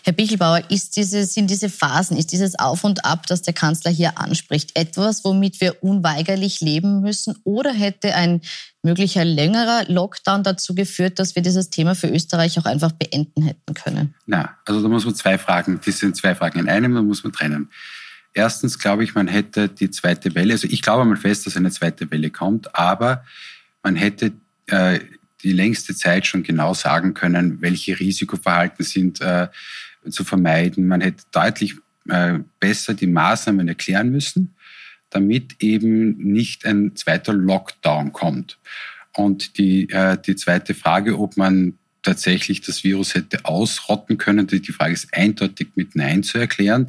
Herr 0.03 0.13
Bichelbauer, 0.13 0.61
ist 0.69 0.95
diese, 0.97 1.25
sind 1.25 1.49
diese 1.49 1.69
Phasen, 1.69 2.17
ist 2.17 2.31
dieses 2.31 2.59
Auf 2.59 2.83
und 2.83 3.05
Ab, 3.05 3.25
das 3.25 3.41
der 3.41 3.55
Kanzler 3.55 3.89
hier 3.89 4.19
anspricht, 4.19 4.77
etwas, 4.77 5.23
womit 5.23 5.59
wir 5.61 5.83
unweigerlich 5.83 6.61
leben 6.61 7.01
müssen? 7.01 7.35
Oder 7.43 7.73
hätte 7.73 8.13
ein 8.13 8.41
möglicher 8.83 9.25
längerer 9.25 9.85
Lockdown 9.87 10.43
dazu 10.43 10.75
geführt, 10.75 11.17
dass 11.17 11.33
wir 11.33 11.41
dieses 11.41 11.71
Thema 11.71 11.95
für 11.95 12.07
Österreich 12.07 12.59
auch 12.59 12.65
einfach 12.65 12.91
beenden 12.91 13.41
hätten 13.41 13.73
können? 13.73 14.13
Na, 14.27 14.55
also 14.65 14.83
da 14.83 14.87
muss 14.87 15.05
man 15.05 15.15
zwei 15.15 15.39
Fragen, 15.39 15.79
das 15.83 15.97
sind 15.97 16.15
zwei 16.15 16.35
Fragen 16.35 16.59
in 16.59 16.69
einem, 16.69 16.93
da 16.93 17.01
muss 17.01 17.23
man 17.23 17.33
trennen. 17.33 17.71
Erstens 18.37 18.77
glaube 18.77 19.05
ich, 19.05 19.15
man 19.15 19.29
hätte 19.29 19.69
die 19.69 19.89
zweite 19.89 20.35
Welle, 20.35 20.53
also 20.53 20.67
ich 20.69 20.81
glaube 20.81 21.05
mal 21.05 21.15
fest, 21.15 21.47
dass 21.47 21.55
eine 21.55 21.71
zweite 21.71 22.11
Welle 22.11 22.29
kommt, 22.29 22.75
aber 22.75 23.23
man 23.81 23.95
hätte 23.95 24.33
äh, 24.67 24.99
die 25.41 25.53
längste 25.53 25.95
Zeit 25.95 26.27
schon 26.27 26.43
genau 26.43 26.73
sagen 26.73 27.13
können, 27.13 27.61
welche 27.61 27.97
Risikoverhalten 27.97 28.83
sind, 28.83 29.21
äh, 29.21 29.47
zu 30.09 30.25
vermeiden. 30.25 30.87
Man 30.87 30.99
hätte 30.99 31.23
deutlich 31.31 31.75
äh, 32.09 32.39
besser 32.59 32.93
die 32.93 33.07
Maßnahmen 33.07 33.69
erklären 33.69 34.11
müssen, 34.11 34.53
damit 35.09 35.55
eben 35.59 36.17
nicht 36.17 36.65
ein 36.65 36.95
zweiter 36.97 37.31
Lockdown 37.31 38.11
kommt. 38.11 38.59
Und 39.13 39.57
die, 39.57 39.89
äh, 39.91 40.17
die 40.21 40.35
zweite 40.35 40.73
Frage, 40.73 41.17
ob 41.17 41.37
man 41.37 41.77
tatsächlich 42.01 42.61
das 42.61 42.83
Virus 42.83 43.15
hätte 43.15 43.45
ausrotten 43.45 44.17
können, 44.17 44.45
die 44.45 44.61
Frage 44.71 44.93
ist 44.93 45.13
eindeutig 45.13 45.69
mit 45.75 45.95
Nein 45.95 46.21
zu 46.21 46.37
erklären. 46.37 46.87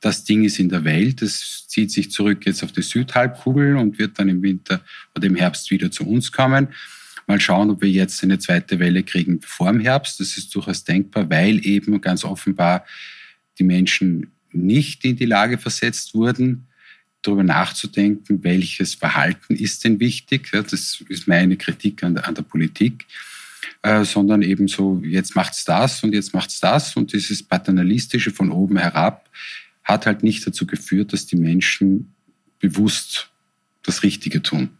Das 0.00 0.24
Ding 0.24 0.44
ist 0.44 0.58
in 0.58 0.68
der 0.68 0.84
Welt, 0.84 1.22
es 1.22 1.66
zieht 1.68 1.90
sich 1.90 2.10
zurück 2.10 2.44
jetzt 2.46 2.62
auf 2.62 2.72
die 2.72 2.82
Südhalbkugel 2.82 3.76
und 3.76 3.98
wird 3.98 4.18
dann 4.18 4.28
im 4.28 4.42
Winter 4.42 4.82
oder 5.14 5.26
im 5.26 5.36
Herbst 5.36 5.70
wieder 5.70 5.90
zu 5.90 6.06
uns 6.06 6.32
kommen. 6.32 6.68
Mal 7.26 7.40
schauen, 7.40 7.70
ob 7.70 7.82
wir 7.82 7.90
jetzt 7.90 8.22
eine 8.22 8.38
zweite 8.38 8.78
Welle 8.78 9.02
kriegen 9.02 9.40
vor 9.42 9.72
dem 9.72 9.80
Herbst. 9.80 10.20
Das 10.20 10.36
ist 10.36 10.54
durchaus 10.54 10.84
denkbar, 10.84 11.28
weil 11.28 11.64
eben 11.66 12.00
ganz 12.00 12.24
offenbar 12.24 12.84
die 13.58 13.64
Menschen 13.64 14.32
nicht 14.52 15.04
in 15.04 15.16
die 15.16 15.26
Lage 15.26 15.58
versetzt 15.58 16.14
wurden, 16.14 16.66
darüber 17.22 17.42
nachzudenken, 17.42 18.44
welches 18.44 18.94
Verhalten 18.94 19.56
ist 19.56 19.84
denn 19.84 19.98
wichtig. 19.98 20.50
Das 20.52 21.02
ist 21.08 21.26
meine 21.26 21.56
Kritik 21.56 22.04
an 22.04 22.14
der, 22.14 22.28
an 22.28 22.34
der 22.34 22.42
Politik. 22.42 23.06
Äh, 23.82 24.04
sondern 24.04 24.42
eben 24.42 24.68
so, 24.68 25.00
jetzt 25.04 25.36
macht's 25.36 25.64
das 25.64 26.02
und 26.02 26.12
jetzt 26.12 26.34
macht's 26.34 26.60
das. 26.60 26.96
Und 26.96 27.12
dieses 27.12 27.42
Paternalistische 27.42 28.30
von 28.30 28.50
oben 28.50 28.78
herab 28.78 29.28
hat 29.86 30.04
halt 30.04 30.22
nicht 30.22 30.46
dazu 30.46 30.66
geführt, 30.66 31.12
dass 31.12 31.26
die 31.26 31.36
Menschen 31.36 32.14
bewusst 32.58 33.30
das 33.82 34.02
Richtige 34.02 34.42
tun. 34.42 34.70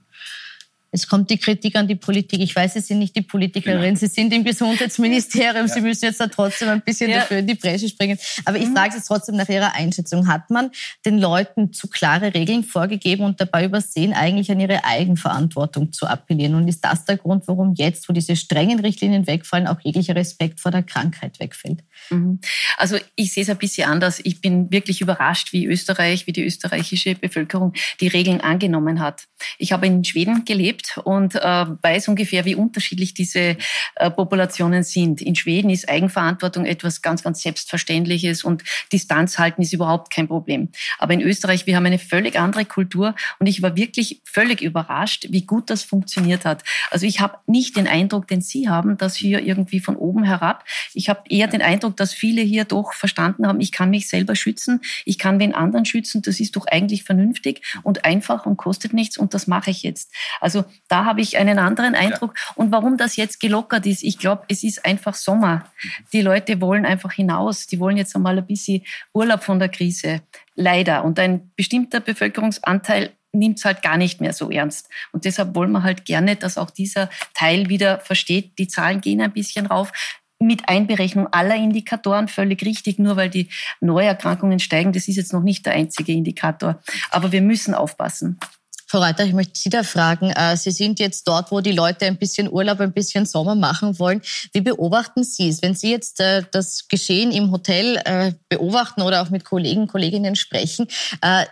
Es 0.97 1.07
kommt 1.07 1.29
die 1.29 1.37
Kritik 1.37 1.77
an 1.77 1.87
die 1.87 1.95
Politik. 1.95 2.41
Ich 2.41 2.57
weiß, 2.57 2.73
Sie 2.73 2.81
sind 2.81 3.01
nicht 3.01 3.15
die 3.15 3.21
Politikerin, 3.21 3.83
genau. 3.83 3.97
Sie 3.97 4.07
sind 4.07 4.33
im 4.33 4.45
Gesundheitsministerium. 4.45 5.67
Ja. 5.67 5.69
Sie 5.69 5.83
müssen 5.83 6.07
jetzt 6.07 6.21
da 6.21 6.27
trotzdem 6.27 6.71
ein 6.71 6.81
bisschen 6.81 7.11
ja. 7.11 7.19
dafür 7.19 7.39
in 7.39 7.47
die 7.47 7.55
Bresche 7.55 7.87
springen. 7.87 8.19
Aber 8.47 8.57
ich 8.57 8.67
mhm. 8.67 8.75
frage 8.75 8.95
Sie 8.95 9.07
trotzdem 9.07 9.37
nach 9.37 9.49
Ihrer 9.49 9.75
Einschätzung. 9.75 10.27
Hat 10.27 10.49
man 10.49 10.71
den 11.05 11.19
Leuten 11.19 11.75
zu 11.75 11.89
klare 11.89 12.33
Regeln 12.33 12.65
vorgegeben 12.65 13.25
und 13.25 13.43
dabei 13.43 13.67
übersehen, 13.67 14.15
eigentlich 14.15 14.51
an 14.51 14.59
ihre 14.59 14.85
Eigenverantwortung 14.85 15.93
zu 15.93 16.07
appellieren? 16.07 16.55
Und 16.55 16.67
ist 16.67 16.83
das 16.83 17.05
der 17.05 17.19
Grund, 17.19 17.47
warum 17.47 17.75
jetzt, 17.75 18.09
wo 18.09 18.15
diese 18.15 18.35
strengen 18.35 18.81
Richtlinien 18.81 19.27
wegfallen, 19.27 19.67
auch 19.67 19.81
jeglicher 19.83 20.17
Respekt 20.17 20.61
vor 20.61 20.71
der 20.71 20.83
Krankheit 20.83 21.39
wegfällt? 21.41 21.85
Mhm. 22.09 22.41
Also 22.79 22.97
ich 23.17 23.35
sehe 23.35 23.43
es 23.43 23.51
ein 23.51 23.59
bisschen 23.59 23.87
anders. 23.91 24.19
Ich 24.25 24.41
bin 24.41 24.73
wirklich 24.73 25.03
überrascht, 25.03 25.53
wie 25.53 25.67
Österreich, 25.67 26.27
wie 26.27 26.33
die 26.33 26.45
österreichische 26.45 27.15
Bevölkerung 27.15 27.75
die 28.01 28.09
Regeln 28.09 28.41
angenommen 28.41 29.01
hat. 29.01 29.25
Ich 29.59 29.73
habe 29.73 29.87
in 29.87 30.03
Schweden 30.03 30.47
gelebt 30.47 30.86
und 31.05 31.35
äh, 31.35 31.41
weiß 31.41 32.09
ungefähr, 32.09 32.45
wie 32.45 32.55
unterschiedlich 32.55 33.15
diese 33.15 33.57
äh, 33.97 34.11
Populationen 34.11 34.83
sind. 34.83 35.21
In 35.21 35.35
Schweden 35.35 35.71
ist 35.71 35.89
Eigenverantwortung 35.89 36.67
etwas 36.67 37.03
ganz, 37.03 37.23
ganz 37.23 37.43
Selbstverständliches 37.43 38.45
und 38.45 38.63
Distanz 38.93 39.39
halten 39.39 39.63
ist 39.63 39.73
überhaupt 39.73 40.13
kein 40.13 40.29
Problem. 40.29 40.69
Aber 40.99 41.15
in 41.15 41.21
Österreich, 41.21 41.67
wir 41.67 41.77
haben 41.77 41.87
eine 41.87 41.99
völlig 41.99 42.39
andere 42.39 42.65
Kultur 42.65 43.15
und 43.39 43.47
ich 43.47 43.63
war 43.63 43.77
wirklich 43.77 44.21
völlig 44.25 44.61
überrascht, 44.61 45.27
wie 45.31 45.43
gut 45.43 45.71
das 45.71 45.83
funktioniert 45.83 46.45
hat. 46.45 46.63
Also 46.91 47.07
ich 47.07 47.21
habe 47.21 47.39
nicht 47.47 47.77
den 47.77 47.87
Eindruck, 47.87 48.29
den 48.29 48.41
Sie 48.41 48.69
haben, 48.69 48.99
dass 48.99 49.17
hier 49.17 49.43
irgendwie 49.43 49.81
von 49.81 49.97
oben 49.97 50.25
herab. 50.25 50.65
Ich 50.95 51.09
habe 51.09 51.23
eher 51.29 51.49
den 51.49 51.63
Eindruck, 51.63 51.97
dass 51.97 52.13
viele 52.13 52.43
hier 52.43 52.65
doch 52.65 52.93
verstanden 52.93 53.47
haben, 53.47 53.61
ich 53.61 53.73
kann 53.73 53.91
mich 53.91 54.09
selber 54.09 54.37
schützen, 54.37 54.81
ich 55.05 55.19
kann 55.19 55.39
den 55.39 55.55
anderen 55.55 55.85
schützen, 55.85 56.23
das 56.23 56.41
ist 56.41 56.57
doch 56.57 56.67
eigentlich 56.67 57.05
vernünftig 57.05 57.63
und 57.83 58.05
einfach 58.05 58.47
und 58.47 58.57
kostet 58.57 58.93
nichts 58.93 59.17
und 59.17 59.35
das 59.35 59.47
mache 59.47 59.71
ich 59.71 59.83
jetzt. 59.83 60.13
Also 60.41 60.65
da 60.89 61.05
habe 61.05 61.21
ich 61.21 61.37
einen 61.37 61.59
anderen 61.59 61.95
Eindruck. 61.95 62.35
Ja. 62.37 62.53
Und 62.57 62.73
warum 62.73 62.97
das 62.97 63.17
jetzt 63.17 63.41
gelockert 63.41 63.87
ist, 63.87 64.03
ich 64.03 64.19
glaube, 64.19 64.45
es 64.49 64.63
ist 64.63 64.85
einfach 64.85 65.15
Sommer. 65.15 65.65
Die 66.13 66.23
Leute 66.23 66.61
wollen 66.61 66.87
einfach 66.87 67.13
hinaus. 67.13 67.67
Die 67.67 67.81
wollen 67.81 67.97
jetzt 67.97 68.15
einmal 68.15 68.39
ein 68.39 68.47
bisschen 68.47 68.83
Urlaub 69.13 69.43
von 69.43 69.59
der 69.59 69.69
Krise. 69.69 70.23
Leider. 70.55 71.05
Und 71.05 71.19
ein 71.19 71.51
bestimmter 71.57 72.01
Bevölkerungsanteil 72.01 73.13
nimmt 73.33 73.59
es 73.59 73.65
halt 73.65 73.83
gar 73.83 73.97
nicht 73.97 74.21
mehr 74.21 74.33
so 74.33 74.51
ernst. 74.51 74.89
Und 75.13 75.25
deshalb 75.25 75.55
wollen 75.55 75.73
wir 75.73 75.83
halt 75.83 76.05
gerne, 76.05 76.37
dass 76.37 76.59
auch 76.59 76.71
dieser 76.71 77.11
Teil 77.35 77.69
wieder 77.69 78.01
versteht, 78.01 78.59
die 78.59 78.69
Zahlen 78.69 79.01
gehen 79.01 79.21
ein 79.21 79.33
bisschen 79.33 79.67
rauf 79.67 79.93
mit 80.39 80.69
Einberechnung 80.69 81.29
aller 81.29 81.57
Indikatoren 81.57 82.29
völlig 82.29 82.63
richtig, 82.65 82.99
nur 82.99 83.17
weil 83.17 83.31
die 83.31 83.49
Neuerkrankungen 83.81 84.59
steigen. 84.59 84.93
Das 84.93 85.09
ist 85.09 85.17
jetzt 85.17 85.33
noch 85.33 85.43
nicht 85.43 85.65
der 85.65 85.73
einzige 85.73 86.13
Indikator. 86.13 86.81
Aber 87.11 87.33
wir 87.33 87.41
müssen 87.41 87.75
aufpassen. 87.75 88.39
Frau 88.89 89.01
Reuter, 89.01 89.25
ich 89.25 89.33
möchte 89.33 89.59
Sie 89.59 89.69
da 89.69 89.83
fragen. 89.83 90.31
Äh, 90.31 90.57
Sie 90.57 90.71
sind 90.71 91.01
jetzt 91.01 91.27
dort, 91.27 91.51
wo 91.51 91.61
die 91.61 91.73
Leute 91.73 92.07
ein 92.07 92.19
bisschen 92.19 92.49
Urlaub, 92.51 92.79
ein 92.79 92.93
bisschen 92.93 93.27
Sommer 93.27 93.57
machen 93.57 93.99
wollen. 93.99 94.23
Wie 94.53 94.61
beobachten 94.61 95.25
Sie 95.25 95.49
es? 95.49 95.61
Wenn 95.61 95.75
Sie 95.75 95.91
jetzt 95.91 96.21
äh, 96.21 96.45
das 96.53 96.87
Geschehen 96.87 97.33
im 97.33 97.51
Hotel 97.51 98.01
äh, 98.05 98.33
beobachten 98.49 99.03
oder 99.03 99.23
auch 99.23 99.31
mit 99.31 99.45
Kollegen, 99.45 99.89
Kolleginnen 99.89 100.37
sprechen, 100.37 100.87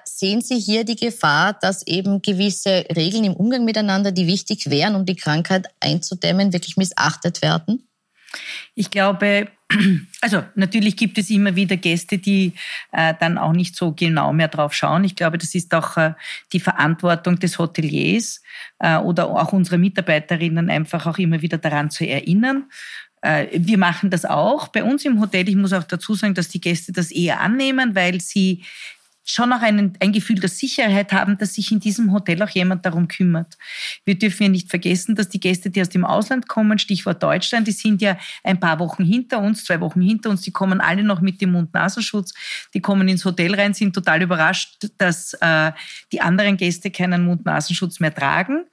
sehen 0.04 0.42
Sie 0.42 0.58
hier 0.58 0.84
die 0.84 0.96
Gefahr, 0.96 1.54
dass 1.54 1.86
eben 1.86 2.22
gewisse 2.22 2.84
Regeln 2.94 3.24
im 3.24 3.34
Umgang 3.34 3.64
miteinander, 3.64 4.12
die 4.12 4.26
wichtig 4.26 4.70
wären, 4.70 4.94
um 4.94 5.04
die 5.04 5.16
Krankheit 5.16 5.66
einzudämmen, 5.80 6.52
wirklich 6.52 6.76
missachtet 6.76 7.42
werden? 7.42 7.88
Ich 8.74 8.90
glaube, 8.90 9.48
also 10.20 10.44
natürlich 10.54 10.96
gibt 10.96 11.18
es 11.18 11.30
immer 11.30 11.56
wieder 11.56 11.76
Gäste, 11.76 12.18
die 12.18 12.52
äh, 12.92 13.14
dann 13.18 13.38
auch 13.38 13.52
nicht 13.52 13.76
so 13.76 13.92
genau 13.92 14.32
mehr 14.32 14.48
drauf 14.48 14.74
schauen. 14.74 15.04
Ich 15.04 15.16
glaube, 15.16 15.38
das 15.38 15.54
ist 15.54 15.74
auch 15.74 15.96
äh, 15.96 16.14
die 16.52 16.60
Verantwortung 16.60 17.38
des 17.38 17.58
Hoteliers 17.58 18.42
äh, 18.78 18.96
oder 18.96 19.28
auch 19.28 19.52
unserer 19.52 19.78
Mitarbeiterinnen 19.78 20.70
einfach 20.70 21.06
auch 21.06 21.18
immer 21.18 21.42
wieder 21.42 21.58
daran 21.58 21.90
zu 21.90 22.06
erinnern. 22.06 22.64
Äh, 23.22 23.46
wir 23.52 23.78
machen 23.78 24.10
das 24.10 24.24
auch 24.24 24.68
bei 24.68 24.84
uns 24.84 25.04
im 25.04 25.20
Hotel. 25.20 25.48
Ich 25.48 25.56
muss 25.56 25.72
auch 25.72 25.84
dazu 25.84 26.14
sagen, 26.14 26.34
dass 26.34 26.48
die 26.48 26.60
Gäste 26.60 26.92
das 26.92 27.10
eher 27.10 27.40
annehmen, 27.40 27.94
weil 27.94 28.20
sie 28.20 28.62
schon 29.26 29.52
auch 29.52 29.62
ein, 29.62 29.95
ein 30.00 30.12
Gefühl 30.12 30.38
der 30.38 30.50
Sicherheit 30.50 31.12
haben, 31.12 31.38
dass 31.38 31.54
sich 31.54 31.73
in 31.73 31.81
diesem 31.81 32.12
Hotel 32.12 32.43
auch 32.43 32.50
jemand 32.50 32.85
darum 32.85 33.09
kümmert. 33.09 33.57
Wir 34.04 34.19
dürfen 34.19 34.43
ja 34.45 34.49
nicht 34.50 34.69
vergessen, 34.69 35.14
dass 35.14 35.31
die 35.31 35.40
Gäste, 35.40 35.71
die 35.71 35.81
aus 35.81 35.88
dem 35.88 36.04
Ausland 36.04 36.47
kommen, 36.47 36.78
Stichwort 36.78 37.23
Deutschland, 37.23 37.66
die 37.66 37.73
sind 37.73 38.02
ja 38.02 38.19
ein 38.43 38.61
paar 38.61 38.78
Wochen 38.81 39.02
hinter 39.02 39.40
uns, 39.40 39.64
zwei 39.64 39.81
Wochen 39.81 40.02
hinter 40.02 40.28
uns, 40.28 40.43
die 40.43 40.50
kommen 40.50 40.81
alle 40.81 41.02
noch 41.02 41.23
mit 41.23 41.40
dem 41.40 41.52
Mund-Nasenschutz, 41.52 42.35
die 42.75 42.81
kommen 42.81 43.09
ins 43.09 43.25
Hotel 43.25 43.54
rein, 43.54 43.73
sind 43.73 43.95
total 43.95 44.21
überrascht, 44.21 44.90
dass 44.99 45.33
äh, 45.40 45.73
die 46.12 46.21
anderen 46.21 46.59
Gäste 46.59 46.90
keinen 46.90 47.25
Mund-Nasenschutz 47.25 48.00
mehr 48.00 48.14
tragen. 48.14 48.64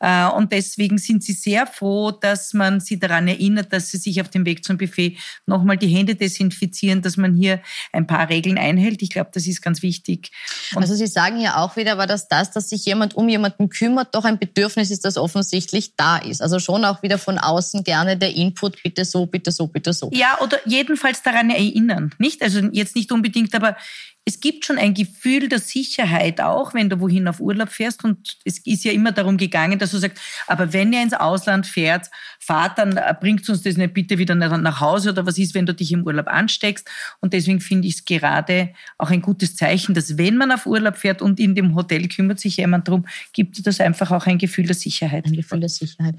Äh, 0.00 0.26
und 0.26 0.52
deswegen 0.52 0.98
sind 0.98 1.24
sie 1.24 1.32
sehr 1.32 1.66
froh, 1.66 2.10
dass 2.10 2.52
man 2.52 2.80
sie 2.80 2.98
daran 2.98 3.26
erinnert, 3.26 3.72
dass 3.72 3.90
sie 3.90 3.96
sich 3.96 4.20
auf 4.20 4.28
dem 4.28 4.44
Weg 4.44 4.64
zum 4.64 4.76
Buffet 4.76 5.16
nochmal 5.46 5.78
die 5.78 5.88
Hände 5.88 6.14
desinfizieren, 6.14 7.00
dass 7.00 7.16
man 7.16 7.34
hier 7.34 7.62
ein 7.92 8.06
paar 8.06 8.28
Regeln 8.28 8.58
einhält. 8.58 9.00
Ich 9.00 9.08
glaube, 9.08 9.30
das 9.32 9.46
ist 9.46 9.62
ganz 9.62 9.80
wichtig 9.80 9.93
wichtig. 9.94 10.30
Und 10.74 10.82
also 10.82 10.94
Sie 10.94 11.06
sagen 11.06 11.40
ja 11.40 11.56
auch 11.58 11.76
wieder, 11.76 11.92
aber 11.92 12.06
dass 12.06 12.28
das, 12.28 12.50
dass 12.50 12.68
sich 12.68 12.84
jemand 12.84 13.14
um 13.14 13.28
jemanden 13.28 13.68
kümmert, 13.68 14.14
doch 14.14 14.24
ein 14.24 14.38
Bedürfnis 14.38 14.90
ist, 14.90 15.04
das 15.04 15.16
offensichtlich 15.16 15.96
da 15.96 16.16
ist. 16.16 16.42
Also 16.42 16.58
schon 16.58 16.84
auch 16.84 17.02
wieder 17.02 17.18
von 17.18 17.38
außen 17.38 17.84
gerne 17.84 18.16
der 18.16 18.34
Input, 18.34 18.82
bitte 18.82 19.04
so, 19.04 19.26
bitte 19.26 19.52
so, 19.52 19.66
bitte 19.66 19.92
so. 19.92 20.10
Ja, 20.12 20.38
oder 20.40 20.58
jedenfalls 20.66 21.22
daran 21.22 21.50
erinnern. 21.50 22.12
Nicht? 22.18 22.42
Also 22.42 22.60
jetzt 22.72 22.96
nicht 22.96 23.12
unbedingt, 23.12 23.54
aber 23.54 23.76
es 24.26 24.40
gibt 24.40 24.64
schon 24.64 24.78
ein 24.78 24.94
Gefühl 24.94 25.50
der 25.50 25.58
Sicherheit 25.58 26.40
auch, 26.40 26.72
wenn 26.72 26.88
du 26.88 26.98
wohin 26.98 27.28
auf 27.28 27.40
Urlaub 27.40 27.68
fährst. 27.68 28.04
Und 28.04 28.38
es 28.44 28.58
ist 28.60 28.82
ja 28.84 28.92
immer 28.92 29.12
darum 29.12 29.36
gegangen, 29.36 29.78
dass 29.78 29.90
du 29.90 29.98
sagst, 29.98 30.18
aber 30.46 30.72
wenn 30.72 30.94
ihr 30.94 31.02
ins 31.02 31.12
Ausland 31.12 31.66
fährt, 31.66 32.10
fahrt, 32.38 32.78
dann 32.78 32.96
äh, 32.96 33.14
bringt 33.20 33.46
uns 33.50 33.62
das 33.62 33.76
nicht 33.76 33.92
bitte 33.92 34.16
wieder 34.16 34.34
nach 34.34 34.80
Hause 34.80 35.10
oder 35.10 35.26
was 35.26 35.36
ist, 35.36 35.54
wenn 35.54 35.66
du 35.66 35.74
dich 35.74 35.92
im 35.92 36.04
Urlaub 36.04 36.28
ansteckst. 36.28 36.88
Und 37.20 37.34
deswegen 37.34 37.60
finde 37.60 37.86
ich 37.86 37.96
es 37.96 38.04
gerade 38.06 38.72
auch 38.96 39.10
ein 39.10 39.20
gutes 39.20 39.56
Zeichen, 39.56 39.94
dass 39.94 40.16
wenn 40.16 40.38
man 40.38 40.52
auf 40.52 40.64
Urlaub 40.64 40.96
fährt 40.96 41.20
und 41.20 41.38
in 41.38 41.54
dem 41.54 41.74
Hotel 41.74 42.08
kümmert 42.08 42.40
sich 42.40 42.56
jemand 42.56 42.88
drum, 42.88 43.06
gibt 43.34 43.66
das 43.66 43.78
einfach 43.78 44.10
auch 44.10 44.26
ein 44.26 44.38
Gefühl 44.38 44.64
der 44.64 44.74
Sicherheit. 44.74 45.26
Ein 45.26 45.34
Gefühl 45.34 45.60
der 45.60 45.68
Sicherheit. 45.68 46.14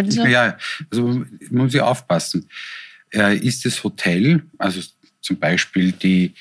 Ja, 0.00 0.56
also 0.92 1.24
muss 1.50 1.74
ich 1.74 1.80
aufpassen. 1.80 2.48
Äh, 3.12 3.38
ist 3.38 3.64
das 3.64 3.82
Hotel, 3.82 4.44
also 4.56 4.80
zum 5.20 5.36
Beispiel 5.38 5.90
die 5.90 6.34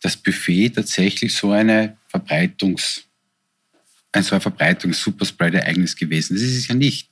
das 0.00 0.16
Buffet 0.16 0.70
tatsächlich 0.70 1.34
so 1.34 1.50
eine 1.52 1.96
Verbreitungs- 2.12 3.02
ein 4.12 4.22
so 4.24 4.34
ein 4.34 4.40
Verbreitungs-Superspread-Ereignis 4.40 5.94
gewesen. 5.94 6.34
Das 6.34 6.42
ist 6.42 6.56
es 6.56 6.68
ja 6.68 6.74
nicht. 6.74 7.10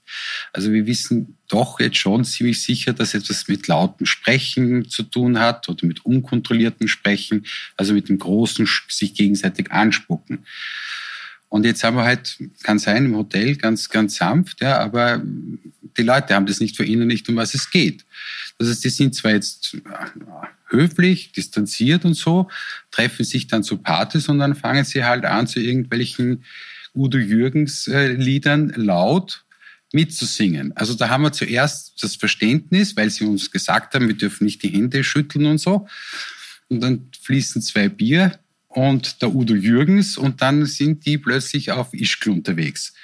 Also 0.52 0.72
wir 0.72 0.86
wissen 0.86 1.36
doch 1.46 1.78
jetzt 1.78 1.98
schon 1.98 2.24
ziemlich 2.24 2.60
sicher, 2.60 2.92
dass 2.92 3.14
etwas 3.14 3.46
mit 3.46 3.68
lautem 3.68 4.04
Sprechen 4.04 4.88
zu 4.88 5.04
tun 5.04 5.38
hat 5.38 5.68
oder 5.68 5.86
mit 5.86 6.04
unkontrolliertem 6.04 6.88
Sprechen, 6.88 7.46
also 7.76 7.94
mit 7.94 8.08
dem 8.08 8.18
großen 8.18 8.68
sich 8.88 9.14
gegenseitig 9.14 9.70
anspucken. 9.70 10.44
Und 11.48 11.64
jetzt 11.64 11.82
haben 11.82 11.96
wir 11.96 12.04
halt, 12.04 12.38
kann 12.62 12.78
sein, 12.78 13.06
im 13.06 13.16
Hotel 13.16 13.56
ganz, 13.56 13.88
ganz 13.88 14.16
sanft, 14.16 14.60
ja, 14.60 14.78
aber 14.78 15.22
die 15.96 16.02
Leute 16.02 16.34
haben 16.34 16.46
das 16.46 16.60
nicht 16.60 16.76
verinnerlicht, 16.76 17.28
um 17.28 17.36
was 17.36 17.54
es 17.54 17.70
geht. 17.70 18.04
Das 18.58 18.68
heißt, 18.68 18.84
die 18.84 18.90
sind 18.90 19.14
zwar 19.14 19.32
jetzt 19.32 19.74
äh, 19.74 19.78
höflich, 20.66 21.32
distanziert 21.32 22.04
und 22.04 22.14
so, 22.14 22.48
treffen 22.90 23.24
sich 23.24 23.46
dann 23.46 23.62
zu 23.62 23.78
Partys 23.78 24.28
und 24.28 24.38
dann 24.38 24.54
fangen 24.54 24.84
sie 24.84 25.04
halt 25.04 25.24
an 25.24 25.46
zu 25.46 25.60
irgendwelchen 25.60 26.44
Udo 26.94 27.18
Jürgens 27.18 27.88
äh, 27.88 28.14
laut 28.76 29.44
mitzusingen. 29.92 30.76
Also 30.76 30.94
da 30.94 31.08
haben 31.08 31.22
wir 31.22 31.32
zuerst 31.32 32.02
das 32.02 32.16
Verständnis, 32.16 32.96
weil 32.96 33.10
sie 33.10 33.24
uns 33.24 33.50
gesagt 33.50 33.94
haben, 33.94 34.08
wir 34.08 34.16
dürfen 34.16 34.44
nicht 34.44 34.62
die 34.62 34.68
Hände 34.68 35.02
schütteln 35.02 35.46
und 35.46 35.58
so. 35.58 35.86
Und 36.68 36.80
dann 36.80 37.08
fließen 37.22 37.62
zwei 37.62 37.88
Bier 37.88 38.38
und 38.78 39.22
der 39.22 39.34
Udo 39.34 39.54
Jürgens 39.54 40.16
und 40.16 40.40
dann 40.40 40.64
sind 40.64 41.04
die 41.04 41.18
plötzlich 41.18 41.72
auf 41.72 41.92
Ischgl 41.92 42.30
unterwegs. 42.30 42.94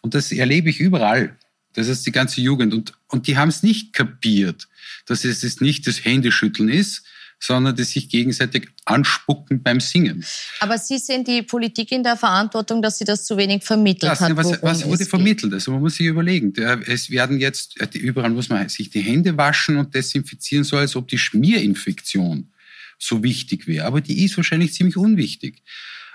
Und 0.00 0.14
das 0.14 0.30
erlebe 0.30 0.70
ich 0.70 0.78
überall. 0.78 1.36
Das 1.72 1.88
ist 1.88 2.06
die 2.06 2.12
ganze 2.12 2.40
Jugend. 2.40 2.72
Und, 2.72 2.92
und 3.08 3.26
die 3.26 3.36
haben 3.36 3.48
es 3.48 3.64
nicht 3.64 3.92
kapiert, 3.92 4.68
dass 5.06 5.24
es 5.24 5.42
jetzt 5.42 5.60
nicht 5.60 5.84
das 5.88 6.04
Händeschütteln 6.04 6.68
ist, 6.68 7.02
sondern 7.40 7.74
das 7.74 7.90
sich 7.90 8.08
gegenseitig 8.08 8.68
anspucken 8.84 9.64
beim 9.64 9.80
Singen. 9.80 10.24
Aber 10.60 10.78
Sie 10.78 10.96
sehen 10.96 11.24
die 11.24 11.42
Politik 11.42 11.90
in 11.90 12.04
der 12.04 12.16
Verantwortung, 12.16 12.80
dass 12.80 12.98
sie 12.98 13.04
das 13.04 13.26
zu 13.26 13.36
wenig 13.36 13.64
vermittelt 13.64 14.12
das, 14.12 14.20
hat. 14.20 14.36
Was, 14.36 14.62
was 14.62 14.84
wurde 14.86 15.04
vermittelt? 15.04 15.52
Also 15.52 15.72
man 15.72 15.80
muss 15.80 15.96
sich 15.96 16.06
überlegen. 16.06 16.54
Es 16.86 17.10
werden 17.10 17.40
jetzt, 17.40 17.74
überall 17.94 18.30
muss 18.30 18.48
man 18.48 18.68
sich 18.68 18.90
die 18.90 19.00
Hände 19.00 19.36
waschen 19.36 19.76
und 19.76 19.92
desinfizieren, 19.92 20.62
so 20.62 20.76
als 20.76 20.94
ob 20.94 21.08
die 21.08 21.18
Schmierinfektion 21.18 22.52
so 22.98 23.22
wichtig 23.22 23.66
wäre. 23.66 23.86
Aber 23.86 24.00
die 24.00 24.24
ist 24.24 24.36
wahrscheinlich 24.36 24.72
ziemlich 24.72 24.96
unwichtig. 24.96 25.62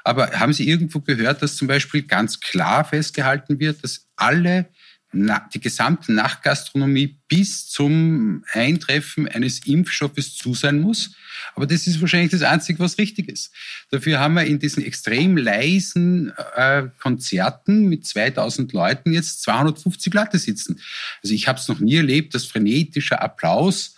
Aber 0.04 0.32
haben 0.32 0.54
Sie 0.54 0.68
irgendwo 0.68 1.00
gehört, 1.00 1.42
dass 1.42 1.56
zum 1.56 1.68
Beispiel 1.68 2.04
ganz 2.04 2.40
klar 2.40 2.84
festgehalten 2.84 3.60
wird, 3.60 3.84
dass 3.84 4.08
alle 4.16 4.68
die 5.14 5.60
gesamte 5.60 6.14
Nachtgastronomie 6.14 7.18
bis 7.28 7.68
zum 7.68 8.46
Eintreffen 8.54 9.28
eines 9.28 9.66
Impfstoffes 9.66 10.36
zu 10.36 10.54
sein 10.54 10.80
muss. 10.80 11.16
Aber 11.54 11.68
das 11.68 11.86
ist 11.86 12.00
wahrscheinlich 12.00 12.32
das 12.32 12.44
Einzige, 12.44 12.80
was 12.80 12.98
richtig 12.98 13.28
ist. 13.28 13.52
Dafür 13.90 14.20
haben 14.20 14.36
wir 14.36 14.46
in 14.46 14.60
diesen 14.60 14.86
extrem 14.86 15.36
leisen 15.36 16.32
äh, 16.56 16.84
Konzerten 17.00 17.90
mit 17.90 18.06
2000 18.06 18.72
Leuten 18.72 19.12
jetzt 19.12 19.42
250 19.44 20.14
Leute 20.14 20.38
sitzen. 20.38 20.80
Also 21.22 21.36
ich 21.36 21.48
habe 21.48 21.60
es 21.60 21.68
noch 21.68 21.80
nie 21.80 21.96
erlebt, 21.96 22.34
dass 22.34 22.46
frenetischer 22.46 23.22
Applaus 23.22 23.96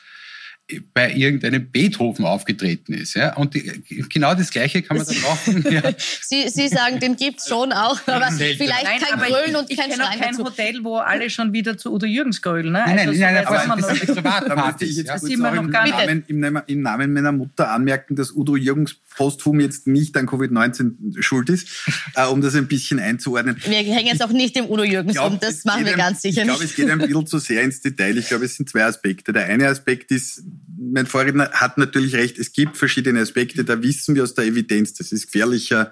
bei 0.94 1.14
irgendeinem 1.14 1.70
Beethoven 1.70 2.26
aufgetreten 2.26 2.94
ist. 2.94 3.16
Ja? 3.16 3.36
Und 3.36 3.54
die, 3.54 3.84
genau 4.10 4.34
das 4.34 4.50
Gleiche 4.50 4.82
kann 4.82 4.98
man 4.98 5.06
dann 5.06 5.22
machen. 5.22 5.66
Ja. 5.70 5.82
Sie, 6.22 6.48
Sie 6.48 6.70
sagen, 6.70 7.00
den 7.00 7.18
gibt's 7.18 7.50
schon 7.50 7.74
auch, 7.74 8.00
aber 8.08 8.32
vielleicht 8.32 8.84
nein, 8.84 9.00
kein 9.00 9.20
aber 9.20 9.26
Grölen 9.26 9.56
und 9.58 9.70
ich, 9.70 9.78
kein 9.78 9.90
Ich 9.90 9.98
kenne 9.98 10.10
kein 10.20 10.32
dazu. 10.32 10.46
Hotel, 10.46 10.84
wo 10.84 10.98
alle 10.98 11.30
schon 11.30 11.52
wieder 11.52 11.78
zu 11.78 11.94
Udo 11.94 12.06
Jürgens 12.06 12.42
grölen. 12.42 12.72
Ne? 12.72 12.84
Nein, 12.86 13.00
also 13.00 13.12
nein, 13.12 13.34
nein, 13.34 13.46
nein 13.46 13.72
aber 13.72 13.82
das 13.82 14.02
ist 14.02 14.16
Privatparty. 14.16 14.86
Ich 14.86 14.96
jetzt 14.98 15.30
ja. 15.30 15.38
noch 15.38 15.70
gar 15.70 15.88
Namen, 15.88 16.24
im, 16.28 16.40
Namen, 16.40 16.64
im 16.68 16.82
Namen 16.82 17.14
meiner 17.14 17.34
Mutter 17.34 17.70
anmerken, 17.70 18.16
dass 18.16 18.32
Udo 18.32 18.56
Jürgens 18.56 18.96
posthum 19.16 19.60
jetzt 19.60 19.86
nicht 19.86 20.16
an 20.18 20.28
Covid-19 20.28 21.22
schuld 21.22 21.50
ist, 21.50 21.68
äh, 22.16 22.26
um 22.26 22.42
das 22.42 22.56
ein 22.56 22.68
bisschen 22.68 23.00
einzuordnen. 23.00 23.58
Wir 23.66 23.78
hängen 23.78 24.08
jetzt 24.08 24.24
auch 24.24 24.32
nicht 24.32 24.56
im 24.58 24.66
Udo 24.70 24.84
Jürgens 24.84 25.14
glaub, 25.14 25.34
um, 25.34 25.40
das 25.40 25.66
machen 25.66 25.86
wir 25.86 25.94
ganz 25.94 26.22
sicher 26.22 26.46
nicht. 26.46 26.54
Ich 26.54 26.58
glaube, 26.58 26.64
es 26.64 26.76
geht 26.76 26.90
ein 26.90 27.00
bisschen 27.00 27.28
zu 27.28 27.40
sehr 27.40 27.64
ins 27.64 27.82
Detail. 27.82 28.18
Ich 28.18 28.28
glaube, 28.28 28.46
es 28.46 28.56
sind 28.56 28.70
zwei 28.70 28.86
Aspekte. 28.86 29.34
Der 29.34 29.46
eine 29.46 29.68
Aspekt 29.68 30.12
ist, 30.12 30.44
mein 30.78 31.06
Vorredner 31.06 31.50
hat 31.52 31.78
natürlich 31.78 32.16
recht, 32.16 32.38
es 32.38 32.52
gibt 32.52 32.78
verschiedene 32.78 33.22
Aspekte, 33.22 33.64
da 33.64 33.82
wissen 33.82 34.16
wir 34.16 34.24
aus 34.24 34.34
der 34.34 34.46
Evidenz, 34.46 34.94
das 34.94 35.12
ist 35.12 35.28
gefährlicher. 35.28 35.92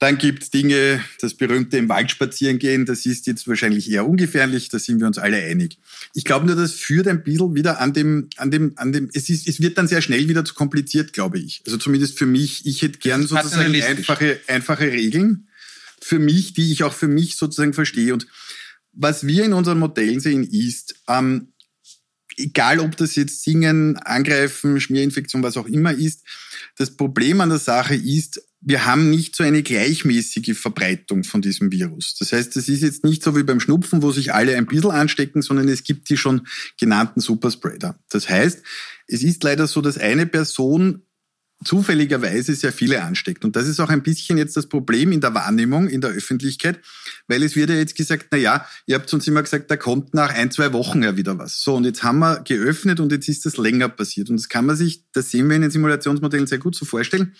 Dann 0.00 0.16
gibt 0.16 0.44
es 0.44 0.50
Dinge, 0.50 1.02
das 1.20 1.34
berühmte 1.34 1.76
im 1.76 1.88
Wald 1.88 2.10
spazieren 2.10 2.60
gehen, 2.60 2.86
das 2.86 3.04
ist 3.04 3.26
jetzt 3.26 3.48
wahrscheinlich 3.48 3.90
eher 3.90 4.06
ungefährlich, 4.06 4.68
da 4.68 4.78
sind 4.78 5.00
wir 5.00 5.08
uns 5.08 5.18
alle 5.18 5.38
einig. 5.38 5.78
Ich 6.14 6.24
glaube 6.24 6.46
nur, 6.46 6.54
das 6.54 6.72
führt 6.72 7.08
ein 7.08 7.24
bisschen 7.24 7.56
wieder 7.56 7.80
an 7.80 7.92
dem, 7.92 8.28
an 8.36 8.52
dem, 8.52 8.74
an 8.76 8.92
dem, 8.92 9.10
es 9.12 9.28
ist, 9.28 9.48
es 9.48 9.60
wird 9.60 9.76
dann 9.76 9.88
sehr 9.88 10.00
schnell 10.00 10.28
wieder 10.28 10.44
zu 10.44 10.54
kompliziert, 10.54 11.12
glaube 11.12 11.40
ich. 11.40 11.62
Also 11.66 11.78
zumindest 11.78 12.16
für 12.16 12.26
mich, 12.26 12.64
ich 12.64 12.82
hätte 12.82 13.00
gern 13.00 13.26
sozusagen 13.26 13.74
einfache, 13.82 14.38
einfache 14.46 14.86
Regeln 14.92 15.48
für 16.00 16.20
mich, 16.20 16.54
die 16.54 16.70
ich 16.70 16.84
auch 16.84 16.94
für 16.94 17.08
mich 17.08 17.36
sozusagen 17.36 17.74
verstehe. 17.74 18.14
Und 18.14 18.28
was 18.92 19.26
wir 19.26 19.44
in 19.44 19.52
unseren 19.52 19.80
Modellen 19.80 20.20
sehen, 20.20 20.44
ist, 20.44 20.94
ähm, 21.08 21.48
egal 22.38 22.80
ob 22.80 22.96
das 22.96 23.16
jetzt 23.16 23.42
Singen, 23.42 23.96
Angreifen, 23.98 24.80
Schmierinfektion, 24.80 25.42
was 25.42 25.56
auch 25.56 25.66
immer 25.66 25.92
ist, 25.92 26.24
das 26.76 26.96
Problem 26.96 27.40
an 27.40 27.50
der 27.50 27.58
Sache 27.58 27.94
ist, 27.94 28.42
wir 28.60 28.86
haben 28.86 29.10
nicht 29.10 29.36
so 29.36 29.44
eine 29.44 29.62
gleichmäßige 29.62 30.58
Verbreitung 30.58 31.22
von 31.22 31.42
diesem 31.42 31.70
Virus. 31.70 32.16
Das 32.18 32.32
heißt, 32.32 32.56
es 32.56 32.68
ist 32.68 32.82
jetzt 32.82 33.04
nicht 33.04 33.22
so 33.22 33.36
wie 33.36 33.44
beim 33.44 33.60
Schnupfen, 33.60 34.02
wo 34.02 34.10
sich 34.10 34.34
alle 34.34 34.56
ein 34.56 34.66
bisschen 34.66 34.90
anstecken, 34.90 35.42
sondern 35.42 35.68
es 35.68 35.84
gibt 35.84 36.08
die 36.08 36.16
schon 36.16 36.46
genannten 36.78 37.20
Superspreader. 37.20 37.98
Das 38.10 38.28
heißt, 38.28 38.62
es 39.06 39.22
ist 39.22 39.44
leider 39.44 39.66
so, 39.66 39.80
dass 39.80 39.96
eine 39.96 40.26
Person 40.26 41.02
zufälligerweise 41.64 42.54
sehr 42.54 42.72
viele 42.72 43.02
ansteckt. 43.02 43.44
Und 43.44 43.56
das 43.56 43.66
ist 43.66 43.80
auch 43.80 43.88
ein 43.88 44.02
bisschen 44.02 44.38
jetzt 44.38 44.56
das 44.56 44.68
Problem 44.68 45.10
in 45.10 45.20
der 45.20 45.34
Wahrnehmung, 45.34 45.88
in 45.88 46.00
der 46.00 46.10
Öffentlichkeit, 46.10 46.80
weil 47.26 47.42
es 47.42 47.56
wird 47.56 47.70
ja 47.70 47.76
jetzt 47.76 47.96
gesagt, 47.96 48.28
na 48.30 48.38
ja, 48.38 48.66
ihr 48.86 48.94
habt 48.94 49.12
uns 49.12 49.26
immer 49.26 49.42
gesagt, 49.42 49.70
da 49.70 49.76
kommt 49.76 50.14
nach 50.14 50.32
ein, 50.32 50.50
zwei 50.50 50.72
Wochen 50.72 51.02
ja 51.02 51.16
wieder 51.16 51.38
was. 51.38 51.60
So, 51.62 51.74
und 51.74 51.84
jetzt 51.84 52.02
haben 52.02 52.20
wir 52.20 52.40
geöffnet 52.40 53.00
und 53.00 53.10
jetzt 53.10 53.28
ist 53.28 53.44
das 53.44 53.56
länger 53.56 53.88
passiert. 53.88 54.30
Und 54.30 54.36
das 54.36 54.48
kann 54.48 54.66
man 54.66 54.76
sich, 54.76 55.02
das 55.12 55.30
sehen 55.30 55.48
wir 55.48 55.56
in 55.56 55.62
den 55.62 55.70
Simulationsmodellen 55.70 56.46
sehr 56.46 56.58
gut 56.58 56.76
so 56.76 56.84
vorstellen. 56.84 57.34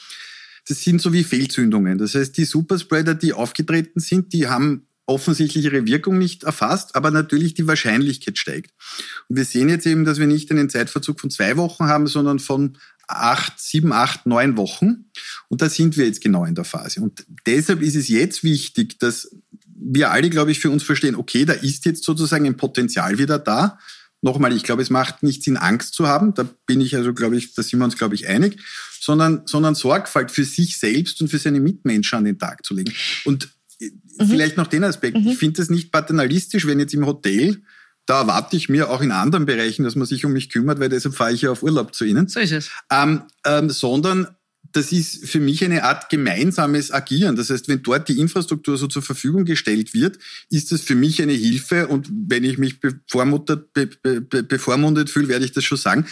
Das 0.67 0.83
sind 0.83 1.01
so 1.01 1.13
wie 1.13 1.25
Fehlzündungen. 1.25 1.97
Das 1.97 2.15
heißt, 2.15 2.37
die 2.37 2.45
Superspreader, 2.45 3.15
die 3.15 3.33
aufgetreten 3.33 4.01
sind, 4.01 4.33
die 4.33 4.49
haben 4.49 4.89
offensichtlich 5.07 5.65
ihre 5.65 5.87
Wirkung 5.87 6.19
nicht 6.19 6.43
erfasst, 6.43 6.95
aber 6.95 7.11
natürlich 7.11 7.55
die 7.55 7.67
Wahrscheinlichkeit 7.67 8.37
steigt. 8.37 8.73
Und 9.29 9.37
wir 9.37 9.45
sehen 9.47 9.71
jetzt 9.71 9.87
eben, 9.87 10.05
dass 10.05 10.19
wir 10.19 10.27
nicht 10.27 10.51
einen 10.51 10.69
Zeitverzug 10.69 11.19
von 11.19 11.31
zwei 11.31 11.57
Wochen 11.57 11.87
haben, 11.87 12.07
sondern 12.07 12.39
von 12.39 12.77
acht, 13.09 13.59
sieben, 13.59 13.92
acht, 13.92 14.27
neun 14.27 14.57
Wochen. 14.57 15.07
Und 15.49 15.62
da 15.62 15.68
sind 15.68 15.97
wir 15.97 16.07
jetzt 16.07 16.21
genau 16.21 16.44
in 16.44 16.55
der 16.55 16.64
Phase. 16.64 17.01
Und 17.01 17.25
deshalb 17.47 17.83
ist 17.83 17.97
es 17.97 18.09
jetzt 18.09 18.44
wichtig, 18.44 18.99
dass 18.99 19.31
wir 19.75 20.11
alle, 20.11 20.31
glaube 20.31 20.51
ich, 20.51 20.61
für 20.61 20.71
uns 20.71 20.83
verstehen, 20.83 21.16
okay, 21.16 21.44
da 21.44 21.55
ist 21.55 21.85
jetzt 21.87 22.05
sozusagen 22.05 22.47
ein 22.47 22.57
Potenzial 22.57 23.18
wieder 23.18 23.38
da. 23.38 23.79
Nochmal, 24.21 24.53
ich 24.53 24.64
glaube, 24.64 24.83
es 24.83 24.90
macht 24.90 25.23
nicht 25.23 25.42
Sinn, 25.42 25.57
Angst 25.57 25.94
zu 25.94 26.07
haben. 26.07 26.35
Da 26.35 26.49
bin 26.66 26.81
ich 26.81 26.97
also, 26.97 27.14
glaube 27.14 27.37
ich, 27.37 27.55
da 27.55 27.62
sind 27.62 27.79
wir 27.79 27.85
uns, 27.85 27.97
glaube 27.97 28.14
ich, 28.14 28.29
einig. 28.29 28.61
Sondern, 29.01 29.42
sondern 29.47 29.75
Sorgfalt 29.75 30.31
für 30.31 30.44
sich 30.44 30.77
selbst 30.77 31.21
und 31.23 31.29
für 31.29 31.38
seine 31.38 31.61
Mitmenschen 31.61 32.18
an 32.18 32.25
den 32.25 32.38
Tag 32.38 32.66
zu 32.66 32.75
legen. 32.75 32.92
Und 33.25 33.49
mhm. 33.81 34.27
vielleicht 34.27 34.57
noch 34.57 34.66
den 34.66 34.85
Aspekt. 34.85 35.16
Mhm. 35.16 35.29
Ich 35.29 35.38
finde 35.38 35.62
es 35.62 35.71
nicht 35.71 35.92
paternalistisch, 35.92 36.66
wenn 36.66 36.81
jetzt 36.81 36.94
im 36.94 37.07
Hotel 37.07 37.62
da 38.09 38.23
erwarte 38.23 38.57
ich 38.57 38.71
mir 38.71 38.88
auch 38.88 39.03
in 39.03 39.12
anderen 39.12 39.44
Bereichen, 39.44 39.85
dass 39.85 39.94
man 39.94 40.07
sich 40.07 40.25
um 40.25 40.33
mich 40.33 40.49
kümmert, 40.49 40.81
weil 40.81 40.88
deshalb 40.88 41.14
fahre 41.14 41.33
ich 41.33 41.42
ja 41.42 41.51
auf 41.51 41.62
Urlaub 41.62 41.94
zu 41.94 42.07
Ihnen. 42.07 42.27
So 42.27 42.40
ist 42.40 42.53
es. 42.53 42.71
Ähm, 42.90 43.23
ähm, 43.44 43.68
sondern 43.68 44.29
das 44.73 44.93
ist 44.93 45.27
für 45.27 45.41
mich 45.41 45.65
eine 45.65 45.85
Art 45.85 46.11
gemeinsames 46.11 46.93
Agieren. 46.93 47.37
Das 47.37 47.51
heißt, 47.51 47.69
wenn 47.69 47.83
dort 47.83 48.09
die 48.09 48.19
Infrastruktur 48.19 48.77
so 48.77 48.87
zur 48.87 49.03
Verfügung 49.03 49.45
gestellt 49.45 49.95
wird, 49.95 50.19
ist 50.51 50.73
das 50.73 50.83
für 50.83 50.95
mich 50.95 51.23
eine 51.23 51.33
Hilfe. 51.33 51.89
Und 51.89 52.09
wenn 52.11 52.45
ich 52.45 52.59
mich 52.59 52.81
bevormundet, 52.81 53.73
be, 53.73 53.87
be, 53.87 54.21
bevormundet 54.43 55.11
fühle, 55.11 55.29
werde 55.29 55.45
ich 55.45 55.53
das 55.53 55.65
schon 55.65 55.79
sagen. 55.79 56.07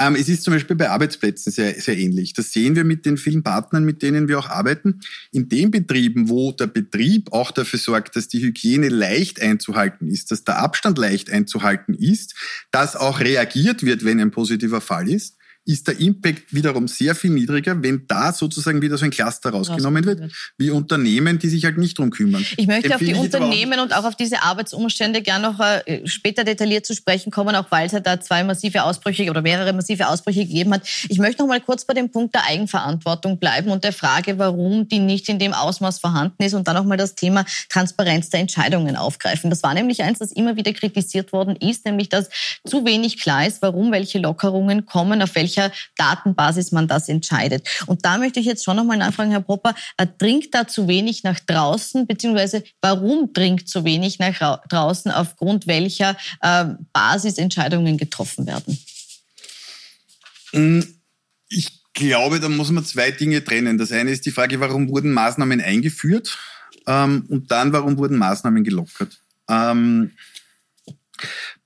Ähm, 0.00 0.14
es 0.14 0.28
ist 0.28 0.44
zum 0.44 0.54
Beispiel 0.54 0.76
bei 0.76 0.88
Arbeitsplätzen 0.88 1.52
sehr, 1.52 1.74
sehr 1.74 1.98
ähnlich. 1.98 2.32
Das 2.32 2.52
sehen 2.52 2.74
wir 2.74 2.84
mit 2.84 3.04
den 3.04 3.18
vielen 3.18 3.42
Partnern, 3.42 3.84
mit 3.84 4.02
denen 4.02 4.28
wir 4.28 4.38
auch 4.38 4.48
arbeiten. 4.48 5.00
In 5.30 5.48
den 5.48 5.70
Betrieben, 5.70 6.28
wo 6.28 6.52
der 6.52 6.68
Betrieb 6.68 7.32
auch 7.32 7.50
dafür 7.50 7.78
sorgt, 7.78 8.16
dass 8.16 8.28
die 8.28 8.40
Hygiene 8.40 8.88
leicht 8.88 9.42
einzuhalten 9.42 10.08
ist, 10.08 10.30
dass 10.30 10.44
der 10.44 10.58
Abstand 10.58 10.96
leicht 10.96 11.30
einzuhalten 11.30 11.94
ist, 11.94 12.34
dass 12.70 12.96
auch 12.96 13.20
reagiert 13.20 13.82
wird, 13.82 14.04
wenn 14.04 14.20
ein 14.20 14.30
positiver 14.30 14.80
Fall 14.80 15.08
ist, 15.08 15.36
ist 15.70 15.86
der 15.88 15.98
Impact 16.00 16.52
wiederum 16.52 16.88
sehr 16.88 17.14
viel 17.14 17.30
niedriger, 17.30 17.80
wenn 17.82 18.06
da 18.06 18.32
sozusagen 18.32 18.82
wieder 18.82 18.98
so 18.98 19.04
ein 19.04 19.10
Cluster 19.10 19.50
rausgenommen 19.50 20.04
wird, 20.04 20.32
wie 20.58 20.70
Unternehmen, 20.70 21.38
die 21.38 21.48
sich 21.48 21.64
halt 21.64 21.78
nicht 21.78 21.98
drum 21.98 22.10
kümmern. 22.10 22.44
Ich 22.56 22.66
möchte 22.66 22.92
Empfehle 22.92 23.16
auf 23.16 23.28
die 23.28 23.36
Unternehmen 23.36 23.78
auch 23.78 23.84
und 23.84 23.94
auch 23.94 24.04
auf 24.04 24.16
diese 24.16 24.42
Arbeitsumstände 24.42 25.22
gerne 25.22 25.48
noch 25.48 25.60
äh, 25.60 26.06
später 26.06 26.44
detailliert 26.44 26.86
zu 26.86 26.94
sprechen 26.94 27.30
kommen, 27.30 27.54
auch 27.54 27.70
weil 27.70 27.86
es 27.86 27.92
ja 27.92 28.00
da 28.00 28.20
zwei 28.20 28.42
massive 28.42 28.82
Ausbrüche 28.82 29.30
oder 29.30 29.42
mehrere 29.42 29.72
massive 29.72 30.08
Ausbrüche 30.08 30.40
gegeben 30.40 30.74
hat. 30.74 30.82
Ich 31.08 31.18
möchte 31.18 31.42
noch 31.42 31.48
mal 31.48 31.60
kurz 31.60 31.84
bei 31.84 31.94
dem 31.94 32.10
Punkt 32.10 32.34
der 32.34 32.44
Eigenverantwortung 32.46 33.38
bleiben 33.38 33.70
und 33.70 33.84
der 33.84 33.92
Frage, 33.92 34.38
warum 34.38 34.88
die 34.88 34.98
nicht 34.98 35.28
in 35.28 35.38
dem 35.38 35.52
Ausmaß 35.52 36.00
vorhanden 36.00 36.42
ist 36.42 36.54
und 36.54 36.66
dann 36.66 36.76
noch 36.76 36.84
mal 36.84 36.96
das 36.96 37.14
Thema 37.14 37.44
Transparenz 37.68 38.30
der 38.30 38.40
Entscheidungen 38.40 38.96
aufgreifen. 38.96 39.50
Das 39.50 39.62
war 39.62 39.74
nämlich 39.74 40.02
eins, 40.02 40.18
das 40.18 40.32
immer 40.32 40.56
wieder 40.56 40.72
kritisiert 40.72 41.32
worden 41.32 41.56
ist, 41.56 41.84
nämlich 41.84 42.08
dass 42.08 42.28
zu 42.64 42.84
wenig 42.84 43.20
klar 43.20 43.46
ist, 43.46 43.62
warum 43.62 43.92
welche 43.92 44.18
Lockerungen 44.18 44.86
kommen, 44.86 45.22
auf 45.22 45.34
welche 45.34 45.59
welcher 45.60 45.72
Datenbasis 45.96 46.72
man 46.72 46.88
das 46.88 47.08
entscheidet. 47.08 47.68
Und 47.86 48.04
da 48.04 48.18
möchte 48.18 48.40
ich 48.40 48.46
jetzt 48.46 48.64
schon 48.64 48.76
nochmal 48.76 48.96
nachfragen, 48.96 49.30
Herr 49.30 49.40
Popper, 49.40 49.74
äh, 49.96 50.06
dringt 50.18 50.54
da 50.54 50.66
zu 50.66 50.88
wenig 50.88 51.22
nach 51.22 51.38
draußen, 51.40 52.06
beziehungsweise 52.06 52.64
warum 52.80 53.32
dringt 53.32 53.68
zu 53.68 53.84
wenig 53.84 54.18
nach 54.18 54.60
draußen, 54.68 55.10
aufgrund 55.10 55.66
welcher 55.66 56.16
äh, 56.40 56.66
Basis 56.92 57.38
Entscheidungen 57.38 57.96
getroffen 57.96 58.46
werden? 58.46 58.78
Mm, 60.52 60.80
ich 61.48 61.70
glaube, 61.92 62.40
da 62.40 62.48
muss 62.48 62.70
man 62.70 62.84
zwei 62.84 63.10
Dinge 63.10 63.44
trennen. 63.44 63.78
Das 63.78 63.92
eine 63.92 64.10
ist 64.10 64.26
die 64.26 64.30
Frage, 64.30 64.60
warum 64.60 64.88
wurden 64.88 65.12
Maßnahmen 65.12 65.60
eingeführt? 65.60 66.38
Ähm, 66.86 67.26
und 67.28 67.50
dann, 67.50 67.72
warum 67.72 67.98
wurden 67.98 68.16
Maßnahmen 68.16 68.64
gelockert? 68.64 69.20
Ähm, 69.48 70.12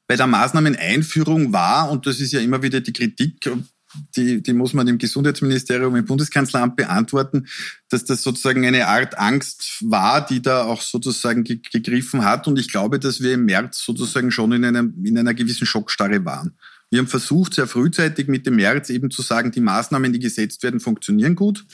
bei 0.06 0.16
der 0.16 0.26
Maßnahmeneinführung 0.26 1.52
war, 1.52 1.90
und 1.90 2.06
das 2.06 2.20
ist 2.20 2.32
ja 2.32 2.40
immer 2.40 2.62
wieder 2.62 2.80
die 2.80 2.92
Kritik, 2.92 3.40
die, 4.16 4.42
die 4.42 4.52
muss 4.52 4.74
man 4.74 4.88
im 4.88 4.98
Gesundheitsministerium, 4.98 5.96
im 5.96 6.04
Bundeskanzleramt 6.04 6.76
beantworten, 6.76 7.46
dass 7.88 8.04
das 8.04 8.22
sozusagen 8.22 8.66
eine 8.66 8.86
Art 8.86 9.18
Angst 9.18 9.78
war, 9.80 10.24
die 10.24 10.42
da 10.42 10.64
auch 10.64 10.82
sozusagen 10.82 11.44
gegriffen 11.44 12.24
hat. 12.24 12.46
Und 12.46 12.58
ich 12.58 12.70
glaube, 12.70 12.98
dass 12.98 13.20
wir 13.20 13.34
im 13.34 13.44
März 13.44 13.84
sozusagen 13.84 14.30
schon 14.30 14.52
in, 14.52 14.64
einem, 14.64 14.94
in 15.04 15.18
einer 15.18 15.34
gewissen 15.34 15.66
Schockstarre 15.66 16.24
waren. 16.24 16.56
Wir 16.90 17.00
haben 17.00 17.08
versucht, 17.08 17.54
sehr 17.54 17.66
frühzeitig 17.66 18.28
mit 18.28 18.46
dem 18.46 18.56
März 18.56 18.90
eben 18.90 19.10
zu 19.10 19.22
sagen, 19.22 19.50
die 19.50 19.60
Maßnahmen, 19.60 20.12
die 20.12 20.20
gesetzt 20.20 20.62
werden, 20.62 20.80
funktionieren 20.80 21.34
gut. 21.34 21.64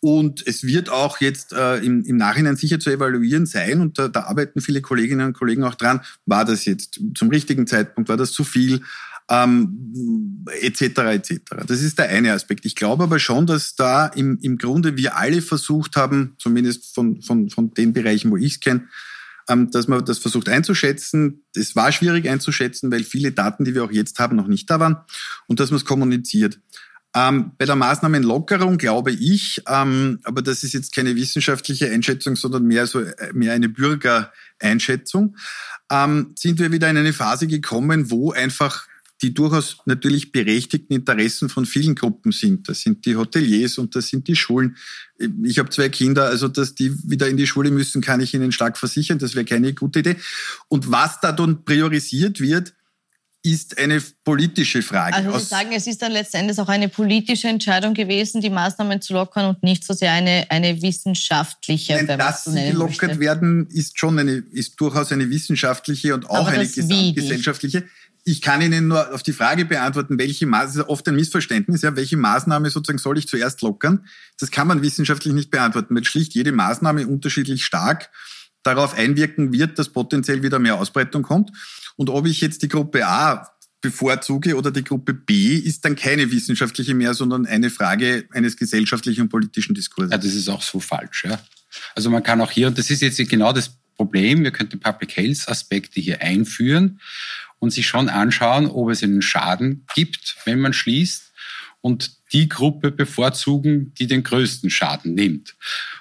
Und 0.00 0.46
es 0.46 0.62
wird 0.64 0.88
auch 0.88 1.20
jetzt 1.20 1.52
äh, 1.52 1.78
im, 1.78 2.04
im 2.04 2.16
Nachhinein 2.16 2.56
sicher 2.56 2.78
zu 2.78 2.90
evaluieren 2.90 3.46
sein, 3.46 3.80
und 3.80 3.98
da, 3.98 4.08
da 4.08 4.24
arbeiten 4.24 4.60
viele 4.60 4.82
Kolleginnen 4.82 5.26
und 5.26 5.32
Kollegen 5.32 5.64
auch 5.64 5.74
dran, 5.74 6.00
war 6.26 6.44
das 6.44 6.64
jetzt 6.64 7.00
zum 7.14 7.28
richtigen 7.28 7.66
Zeitpunkt, 7.66 8.08
war 8.08 8.16
das 8.16 8.32
zu 8.32 8.44
viel, 8.44 8.82
ähm, 9.28 10.44
etc. 10.60 10.82
etc. 10.82 11.40
Das 11.66 11.82
ist 11.82 11.98
der 11.98 12.08
eine 12.08 12.32
Aspekt. 12.32 12.64
Ich 12.64 12.76
glaube 12.76 13.04
aber 13.04 13.18
schon, 13.18 13.46
dass 13.46 13.74
da 13.74 14.06
im, 14.06 14.38
im 14.40 14.58
Grunde 14.58 14.96
wir 14.96 15.16
alle 15.16 15.42
versucht 15.42 15.96
haben, 15.96 16.34
zumindest 16.38 16.94
von, 16.94 17.22
von, 17.22 17.50
von 17.50 17.74
den 17.74 17.92
Bereichen, 17.92 18.30
wo 18.30 18.36
ich 18.36 18.54
es 18.54 18.60
kenne, 18.60 18.88
ähm, 19.48 19.70
dass 19.70 19.88
man 19.88 20.04
das 20.04 20.18
versucht 20.18 20.48
einzuschätzen. 20.48 21.44
Es 21.54 21.76
war 21.76 21.92
schwierig 21.92 22.28
einzuschätzen, 22.28 22.90
weil 22.90 23.04
viele 23.04 23.32
Daten, 23.32 23.64
die 23.64 23.74
wir 23.74 23.84
auch 23.84 23.92
jetzt 23.92 24.18
haben, 24.18 24.36
noch 24.36 24.48
nicht 24.48 24.70
da 24.70 24.80
waren 24.80 24.98
und 25.46 25.60
dass 25.60 25.70
man 25.70 25.78
es 25.78 25.84
kommuniziert. 25.84 26.60
Ähm, 27.14 27.52
bei 27.56 27.64
der 27.64 27.76
Maßnahmenlockerung 27.76 28.76
glaube 28.76 29.10
ich, 29.10 29.62
ähm, 29.66 30.18
aber 30.24 30.42
das 30.42 30.62
ist 30.62 30.74
jetzt 30.74 30.94
keine 30.94 31.16
wissenschaftliche 31.16 31.90
Einschätzung, 31.90 32.36
sondern 32.36 32.64
mehr 32.64 32.86
so 32.86 33.00
äh, 33.00 33.32
mehr 33.32 33.54
eine 33.54 33.70
Bürgereinschätzung, 33.70 35.36
ähm, 35.90 36.32
sind 36.36 36.58
wir 36.58 36.72
wieder 36.72 36.90
in 36.90 36.96
eine 36.98 37.14
Phase 37.14 37.46
gekommen, 37.46 38.10
wo 38.10 38.32
einfach 38.32 38.86
die 39.22 39.32
durchaus 39.32 39.78
natürlich 39.86 40.30
berechtigten 40.30 40.92
Interessen 40.92 41.48
von 41.48 41.64
vielen 41.64 41.94
Gruppen 41.94 42.32
sind. 42.32 42.68
Das 42.68 42.80
sind 42.82 43.06
die 43.06 43.16
Hoteliers 43.16 43.78
und 43.78 43.96
das 43.96 44.08
sind 44.08 44.28
die 44.28 44.36
Schulen. 44.36 44.76
Ich 45.42 45.58
habe 45.58 45.70
zwei 45.70 45.88
Kinder, 45.88 46.26
also 46.26 46.48
dass 46.48 46.74
die 46.74 46.92
wieder 47.08 47.28
in 47.28 47.36
die 47.36 47.46
Schule 47.46 47.70
müssen, 47.70 48.02
kann 48.02 48.20
ich 48.20 48.34
Ihnen 48.34 48.52
stark 48.52 48.76
versichern. 48.76 49.18
Das 49.18 49.34
wäre 49.34 49.46
keine 49.46 49.72
gute 49.72 50.00
Idee. 50.00 50.16
Und 50.68 50.90
was 50.90 51.20
da 51.20 51.32
dann 51.32 51.64
priorisiert 51.64 52.40
wird, 52.40 52.74
ist 53.46 53.78
eine 53.78 54.02
politische 54.24 54.82
Frage. 54.82 55.14
Also 55.16 55.38
Sie 55.38 55.44
sagen, 55.44 55.70
es 55.72 55.86
ist 55.86 56.02
dann 56.02 56.10
letztendlich 56.10 56.58
auch 56.58 56.68
eine 56.68 56.88
politische 56.88 57.46
Entscheidung 57.46 57.94
gewesen, 57.94 58.40
die 58.40 58.50
Maßnahmen 58.50 59.00
zu 59.00 59.14
lockern 59.14 59.46
und 59.46 59.62
nicht 59.62 59.84
so 59.84 59.94
sehr 59.94 60.12
eine, 60.12 60.46
eine 60.50 60.82
wissenschaftliche. 60.82 61.94
Nein, 61.94 62.18
dass 62.18 62.44
sie 62.44 62.72
gelockert 62.72 63.10
möchte. 63.10 63.20
werden, 63.20 63.68
ist 63.68 63.98
schon 63.98 64.18
eine, 64.18 64.42
ist 64.50 64.80
durchaus 64.80 65.12
eine 65.12 65.30
wissenschaftliche 65.30 66.12
und 66.14 66.28
auch 66.28 66.48
eine 66.48 66.66
gesamtgesellschaftliche. 66.66 67.84
Ich 68.28 68.42
kann 68.42 68.60
Ihnen 68.60 68.88
nur 68.88 69.14
auf 69.14 69.22
die 69.22 69.32
Frage 69.32 69.64
beantworten, 69.64 70.18
welche 70.18 70.46
Maßnahme, 70.46 70.88
oft 70.88 71.06
ein 71.06 71.14
Missverständnis, 71.14 71.82
ja, 71.82 71.94
welche 71.94 72.16
Maßnahme 72.16 72.70
sozusagen 72.70 72.98
soll 72.98 73.18
ich 73.18 73.28
zuerst 73.28 73.62
lockern? 73.62 74.04
Das 74.40 74.50
kann 74.50 74.66
man 74.66 74.82
wissenschaftlich 74.82 75.32
nicht 75.32 75.52
beantworten, 75.52 75.94
weil 75.94 76.04
schlicht 76.04 76.34
jede 76.34 76.50
Maßnahme 76.50 77.06
unterschiedlich 77.06 77.64
stark 77.64 78.10
darauf 78.64 78.94
einwirken 78.94 79.52
wird, 79.52 79.78
dass 79.78 79.90
potenziell 79.90 80.42
wieder 80.42 80.58
mehr 80.58 80.74
Ausbreitung 80.74 81.22
kommt. 81.22 81.52
Und 81.94 82.10
ob 82.10 82.26
ich 82.26 82.40
jetzt 82.40 82.62
die 82.62 82.68
Gruppe 82.68 83.06
A 83.06 83.48
bevorzuge 83.80 84.56
oder 84.56 84.72
die 84.72 84.82
Gruppe 84.82 85.14
B, 85.14 85.54
ist 85.54 85.84
dann 85.84 85.94
keine 85.94 86.32
wissenschaftliche 86.32 86.94
mehr, 86.94 87.14
sondern 87.14 87.46
eine 87.46 87.70
Frage 87.70 88.26
eines 88.32 88.56
gesellschaftlichen 88.56 89.22
und 89.22 89.28
politischen 89.28 89.76
Diskurses. 89.76 90.10
Ja, 90.10 90.18
das 90.18 90.34
ist 90.34 90.48
auch 90.48 90.62
so 90.62 90.80
falsch. 90.80 91.26
Ja. 91.26 91.38
Also 91.94 92.10
man 92.10 92.24
kann 92.24 92.40
auch 92.40 92.50
hier, 92.50 92.66
und 92.66 92.76
das 92.76 92.90
ist 92.90 93.02
jetzt 93.02 93.18
genau 93.28 93.52
das 93.52 93.70
Problem, 93.94 94.42
wir 94.42 94.50
könnten 94.50 94.80
Public 94.80 95.16
Health 95.16 95.48
Aspekte 95.48 96.00
hier 96.00 96.20
einführen 96.20 97.00
und 97.58 97.70
sich 97.70 97.86
schon 97.86 98.08
anschauen, 98.08 98.66
ob 98.66 98.90
es 98.90 99.02
einen 99.02 99.22
Schaden 99.22 99.84
gibt, 99.94 100.36
wenn 100.44 100.60
man 100.60 100.72
schließt 100.72 101.32
und 101.80 102.16
die 102.32 102.48
Gruppe 102.48 102.90
bevorzugen, 102.90 103.94
die 103.94 104.06
den 104.08 104.24
größten 104.24 104.70
Schaden 104.70 105.14
nimmt. 105.14 105.54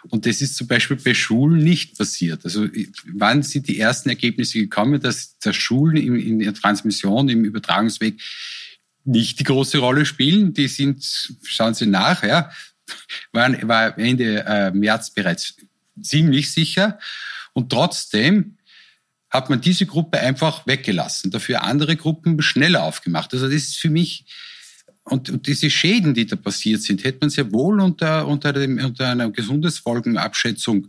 Und 0.10 0.26
das 0.26 0.42
ist 0.42 0.56
zum 0.56 0.68
Beispiel 0.68 0.98
bei 0.98 1.14
Schulen 1.14 1.64
nicht 1.64 1.98
passiert. 1.98 2.44
Also 2.44 2.68
wann 3.14 3.44
sind 3.44 3.68
die 3.68 3.80
ersten 3.80 4.10
Ergebnisse 4.10 4.60
gekommen, 4.60 5.00
dass, 5.00 5.38
dass 5.38 5.56
Schulen 5.56 5.98
in, 5.98 6.40
der 6.40 6.54
Transmission, 6.54 7.30
im 7.30 7.46
Übertragungsweg 7.46 8.20
nicht 9.04 9.40
die 9.40 9.44
große 9.44 9.78
Rolle 9.78 10.06
spielen? 10.06 10.54
Die 10.54 10.68
sind, 10.68 11.36
schauen 11.44 11.76
Sie 11.76 11.86
nach, 11.86 12.24
ja, 12.24 12.50
waren, 13.32 13.68
war 13.68 13.98
Ende 13.98 14.44
äh, 14.46 14.72
März 14.72 15.12
bereits 15.12 15.56
ziemlich 16.02 16.52
sicher. 16.52 17.00
Und 17.54 17.72
trotzdem 17.72 18.55
hat 19.36 19.50
man 19.50 19.62
diese 19.62 19.86
Gruppe 19.86 20.20
einfach 20.20 20.66
weggelassen, 20.66 21.32
dafür 21.32 21.64
andere 21.64 21.96
Gruppen 21.96 22.42
schneller 22.42 22.84
aufgemacht. 22.84 23.34
Also 23.34 23.46
das 23.46 23.56
ist 23.56 23.78
für 23.78 23.90
mich 23.90 24.26
und, 25.08 25.30
und 25.30 25.46
diese 25.46 25.70
Schäden, 25.70 26.16
die 26.16 26.26
da 26.26 26.36
passiert 26.36 26.82
sind, 26.82 27.04
hätte 27.04 27.20
man 27.22 27.30
sehr 27.30 27.52
wohl 27.52 27.80
unter, 27.80 28.28
unter, 28.28 28.52
dem, 28.54 28.80
unter 28.84 29.08
einer 29.08 29.30
Gesundheitsfolgenabschätzung 29.30 30.88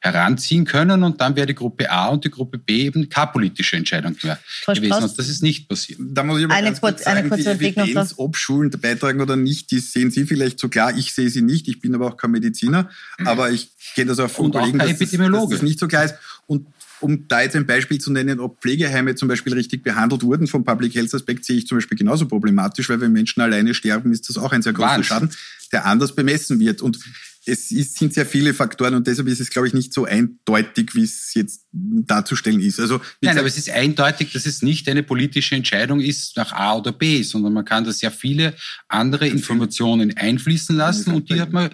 heranziehen 0.00 0.66
können 0.66 1.02
und 1.02 1.20
dann 1.20 1.34
wäre 1.34 1.46
die 1.46 1.54
Gruppe 1.54 1.90
A 1.90 2.08
und 2.08 2.24
die 2.24 2.30
Gruppe 2.30 2.58
B 2.58 2.82
eben 2.82 3.08
keine 3.08 3.28
politische 3.28 3.76
Entscheidung 3.76 4.14
mehr 4.22 4.38
gewesen. 4.66 5.02
Und 5.02 5.18
das 5.18 5.28
ist 5.28 5.42
nicht 5.42 5.66
passiert. 5.66 5.98
Da 6.02 6.22
muss 6.24 6.40
ich 6.40 6.44
aber 6.44 6.52
eine 6.52 6.66
ganz 6.66 6.80
kurz, 6.82 7.04
sagen, 7.04 7.20
eine 7.20 7.28
kurze 7.28 7.56
die 7.56 7.68
Evidenz, 7.68 8.14
ob 8.18 8.36
Schulen 8.36 8.68
beitragen 8.70 9.22
oder 9.22 9.36
nicht, 9.36 9.70
die 9.70 9.78
sehen 9.78 10.10
Sie 10.10 10.26
vielleicht 10.26 10.58
so 10.58 10.68
klar. 10.68 10.94
Ich 10.94 11.14
sehe 11.14 11.30
sie 11.30 11.40
nicht. 11.40 11.68
Ich 11.68 11.80
bin 11.80 11.94
aber 11.94 12.08
auch 12.08 12.16
kein 12.18 12.32
Mediziner. 12.32 12.90
Mhm. 13.18 13.28
Aber 13.28 13.50
ich 13.50 13.70
kenne 13.94 14.08
das 14.08 14.18
auch 14.18 14.28
von 14.28 14.46
und 14.46 14.52
Kollegen, 14.52 14.78
auch 14.78 14.86
dass, 14.86 14.98
das, 14.98 15.10
dass 15.10 15.48
das 15.48 15.62
nicht 15.62 15.78
so 15.78 15.88
klar 15.88 16.04
ist. 16.04 16.16
Und 16.46 16.66
um 17.04 17.28
da 17.28 17.42
jetzt 17.42 17.54
ein 17.54 17.66
Beispiel 17.66 18.00
zu 18.00 18.10
nennen, 18.10 18.40
ob 18.40 18.62
Pflegeheime 18.62 19.14
zum 19.14 19.28
Beispiel 19.28 19.52
richtig 19.52 19.82
behandelt 19.82 20.22
wurden 20.22 20.46
vom 20.46 20.64
Public 20.64 20.94
Health 20.94 21.14
Aspekt, 21.14 21.44
sehe 21.44 21.58
ich 21.58 21.66
zum 21.66 21.76
Beispiel 21.76 21.98
genauso 21.98 22.26
problematisch, 22.26 22.88
weil 22.88 23.00
wenn 23.00 23.12
Menschen 23.12 23.42
alleine 23.42 23.74
sterben, 23.74 24.10
ist 24.10 24.28
das 24.30 24.38
auch 24.38 24.52
ein 24.52 24.62
sehr 24.62 24.72
großer 24.72 24.88
Wahnsinn. 24.88 25.04
Schaden, 25.04 25.30
der 25.70 25.84
anders 25.84 26.14
bemessen 26.14 26.58
wird. 26.60 26.80
Und 26.80 26.98
es 27.44 27.70
ist, 27.70 27.98
sind 27.98 28.14
sehr 28.14 28.24
viele 28.24 28.54
Faktoren 28.54 28.94
und 28.94 29.06
deshalb 29.06 29.28
ist 29.28 29.38
es, 29.38 29.50
glaube 29.50 29.68
ich, 29.68 29.74
nicht 29.74 29.92
so 29.92 30.06
eindeutig, 30.06 30.94
wie 30.94 31.02
es 31.02 31.34
jetzt 31.34 31.66
darzustellen 31.72 32.60
ist. 32.60 32.80
Also, 32.80 33.02
Nein, 33.20 33.36
aber 33.36 33.48
es 33.48 33.58
ist 33.58 33.68
eindeutig, 33.68 34.32
dass 34.32 34.46
es 34.46 34.62
nicht 34.62 34.88
eine 34.88 35.02
politische 35.02 35.54
Entscheidung 35.54 36.00
ist 36.00 36.38
nach 36.38 36.52
A 36.52 36.78
oder 36.78 36.92
B, 36.92 37.22
sondern 37.22 37.52
man 37.52 37.66
kann 37.66 37.84
da 37.84 37.92
sehr 37.92 38.12
viele 38.12 38.54
andere 38.88 39.28
Informationen 39.28 40.16
einfließen 40.16 40.74
lassen 40.74 41.12
und 41.12 41.28
die 41.28 41.38
hat 41.38 41.52
man 41.52 41.68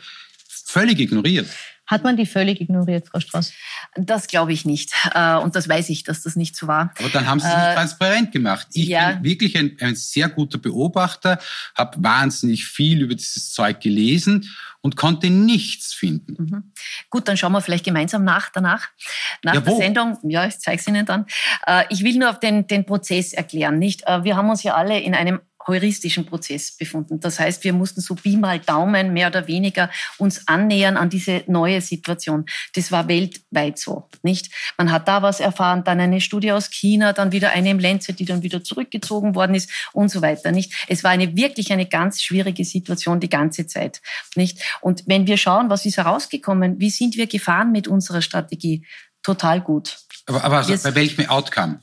völlig 0.49 0.99
ignoriert. 0.99 1.47
Hat 1.91 2.05
man 2.05 2.17
die 2.17 2.25
völlig 2.25 2.61
ignoriert, 2.61 3.09
Frau 3.09 3.19
Strauß? 3.19 3.53
Das 3.97 4.29
glaube 4.29 4.53
ich 4.53 4.65
nicht. 4.65 4.93
Äh, 5.13 5.35
und 5.35 5.57
das 5.57 5.69
weiß 5.69 5.89
ich, 5.89 6.05
dass 6.05 6.23
das 6.23 6.37
nicht 6.37 6.55
so 6.55 6.69
war. 6.69 6.95
Aber 6.97 7.09
dann 7.09 7.27
haben 7.27 7.41
Sie 7.41 7.49
es 7.49 7.53
nicht 7.53 7.67
äh, 7.67 7.75
transparent 7.75 8.33
gemacht. 8.33 8.69
Ich 8.75 8.87
ja. 8.87 9.13
bin 9.13 9.25
wirklich 9.25 9.59
ein, 9.59 9.77
ein 9.81 9.97
sehr 9.97 10.29
guter 10.29 10.59
Beobachter, 10.59 11.41
habe 11.75 12.01
wahnsinnig 12.01 12.67
viel 12.67 13.03
über 13.03 13.17
dieses 13.17 13.51
Zeug 13.51 13.81
gelesen 13.81 14.49
und 14.83 14.97
konnte 14.97 15.31
nichts 15.31 15.93
finden. 15.93 16.37
Mhm. 16.39 16.73
Gut, 17.11 17.27
dann 17.27 17.37
schauen 17.37 17.53
wir 17.53 17.61
vielleicht 17.61 17.85
gemeinsam 17.85 18.23
nach 18.23 18.51
danach. 18.51 18.87
Nach 19.43 19.55
ja, 19.55 19.61
der 19.61 19.75
Sendung, 19.75 20.19
ja, 20.23 20.47
ich 20.47 20.61
zeige 20.61 20.81
es 20.81 20.87
Ihnen 20.87 21.05
dann. 21.05 21.27
Äh, 21.67 21.87
ich 21.89 22.05
will 22.05 22.17
nur 22.17 22.31
auf 22.31 22.39
den, 22.39 22.69
den 22.69 22.87
Prozess 22.87 23.33
erklären. 23.33 23.81
Nicht? 23.81 24.03
Wir 24.23 24.37
haben 24.37 24.49
uns 24.49 24.63
ja 24.63 24.75
alle 24.75 25.01
in 25.01 25.15
einem 25.15 25.41
heuristischen 25.67 26.27
Prozess 26.27 26.73
befunden. 26.73 27.21
Das 27.21 27.39
heißt, 27.39 27.65
wir 27.65 27.73
mussten 27.73 28.01
so 28.01 28.15
Pi 28.15 28.37
mal 28.37 28.59
Daumen 28.59 29.13
mehr 29.13 29.29
oder 29.29 29.47
weniger 29.47 29.91
uns 30.19 30.49
annähern 30.49 30.97
an 30.97 31.11
diese 31.11 31.45
neue 31.47 31.81
Situation. 31.81 32.47
Das 32.75 32.91
war 32.91 33.09
weltweit 33.09 33.79
so, 33.79 34.09
nicht? 34.23 34.51
Man 34.79 34.91
hat 34.91 35.07
da 35.07 35.23
was 35.23 35.41
erfahren, 35.41 35.85
dann 35.85 36.01
eine 36.01 36.21
Studie 36.21 36.53
aus 36.53 36.71
China, 36.71 37.13
dann 37.13 37.33
wieder 37.33 37.51
eine 37.51 37.71
im 37.71 37.79
Lenze, 37.79 38.13
die 38.13 38.25
dann 38.25 38.43
wieder 38.43 38.65
zurückgezogen 38.65 39.35
worden 39.35 39.55
ist 39.55 39.71
und 39.93 40.11
so 40.11 40.23
weiter, 40.23 40.51
nicht? 40.51 40.73
Es 40.89 41.05
war 41.05 41.11
eine 41.11 41.37
wirklich 41.37 41.73
eine 41.73 41.87
ganz 41.87 42.23
schwierige 42.23 42.65
Situation 42.65 43.21
die 43.21 43.29
ganze 43.29 43.67
Zeit, 43.67 44.01
nicht? 44.37 44.63
Und 44.81 45.05
wenn 45.07 45.27
wir 45.27 45.37
schauen, 45.37 45.71
was 45.71 45.85
ist 45.87 45.99
herausgekommen, 45.99 46.81
wie 46.81 46.91
sind 46.91 47.17
wir 47.17 47.27
gefahren 47.27 47.73
mit 47.73 47.87
unserer 47.87 48.23
Strategie? 48.23 48.85
Total 49.23 49.61
gut. 49.61 49.99
Aber, 50.27 50.45
aber 50.45 50.57
also, 50.59 50.77
bei 50.83 50.95
welchem 50.95 51.29
Outcome? 51.29 51.81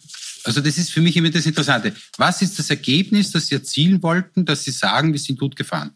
Also 0.47 0.61
das 0.61 0.77
ist 0.77 0.91
für 0.91 1.01
mich 1.01 1.17
immer 1.17 1.29
das 1.29 1.45
Interessante. 1.45 1.93
Was 2.17 2.41
ist 2.41 2.57
das 2.57 2.69
Ergebnis, 2.69 3.31
das 3.31 3.47
Sie 3.47 3.55
erzielen 3.55 4.01
wollten, 4.01 4.45
dass 4.45 4.63
Sie 4.63 4.71
sagen, 4.71 5.11
wir 5.11 5.19
sind 5.19 5.37
gut 5.37 5.57
gefahren? 5.57 5.91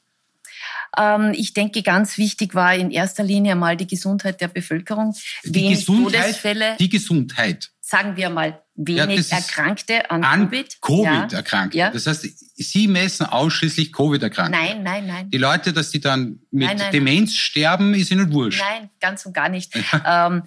Ähm, 0.97 1.31
ich 1.33 1.53
denke, 1.53 1.83
ganz 1.83 2.17
wichtig 2.17 2.53
war 2.53 2.75
in 2.75 2.91
erster 2.91 3.23
Linie 3.23 3.55
mal 3.55 3.77
die 3.77 3.87
Gesundheit 3.87 4.41
der 4.41 4.49
Bevölkerung. 4.49 5.15
Die 5.45 5.55
wenig 5.55 5.79
Gesundheit, 5.79 6.21
Todesfälle. 6.23 6.75
Die 6.79 6.89
Gesundheit. 6.89 7.71
Sagen 7.79 8.17
wir 8.17 8.29
mal, 8.29 8.61
wenig 8.75 9.29
ja, 9.29 9.37
Erkrankte 9.37 10.11
an, 10.11 10.23
an 10.25 10.49
Covid. 10.49 10.81
Covid-Erkrankte. 10.81 11.77
Ja. 11.77 11.91
Das 11.91 12.07
heißt, 12.07 12.27
Sie 12.55 12.87
messen 12.89 13.27
ausschließlich 13.27 13.93
Covid-Erkrankte. 13.93 14.57
Nein, 14.57 14.83
nein, 14.83 15.07
nein. 15.07 15.29
Die 15.29 15.37
Leute, 15.37 15.71
dass 15.71 15.91
die 15.91 16.01
dann 16.01 16.41
mit 16.51 16.67
nein, 16.67 16.77
nein, 16.77 16.91
Demenz 16.91 17.35
sterben, 17.35 17.93
ist 17.93 18.11
Ihnen 18.11 18.33
wurscht. 18.33 18.61
Nein, 18.61 18.89
ganz 18.99 19.25
und 19.25 19.33
gar 19.33 19.47
nicht. 19.47 19.73
ähm, 20.05 20.43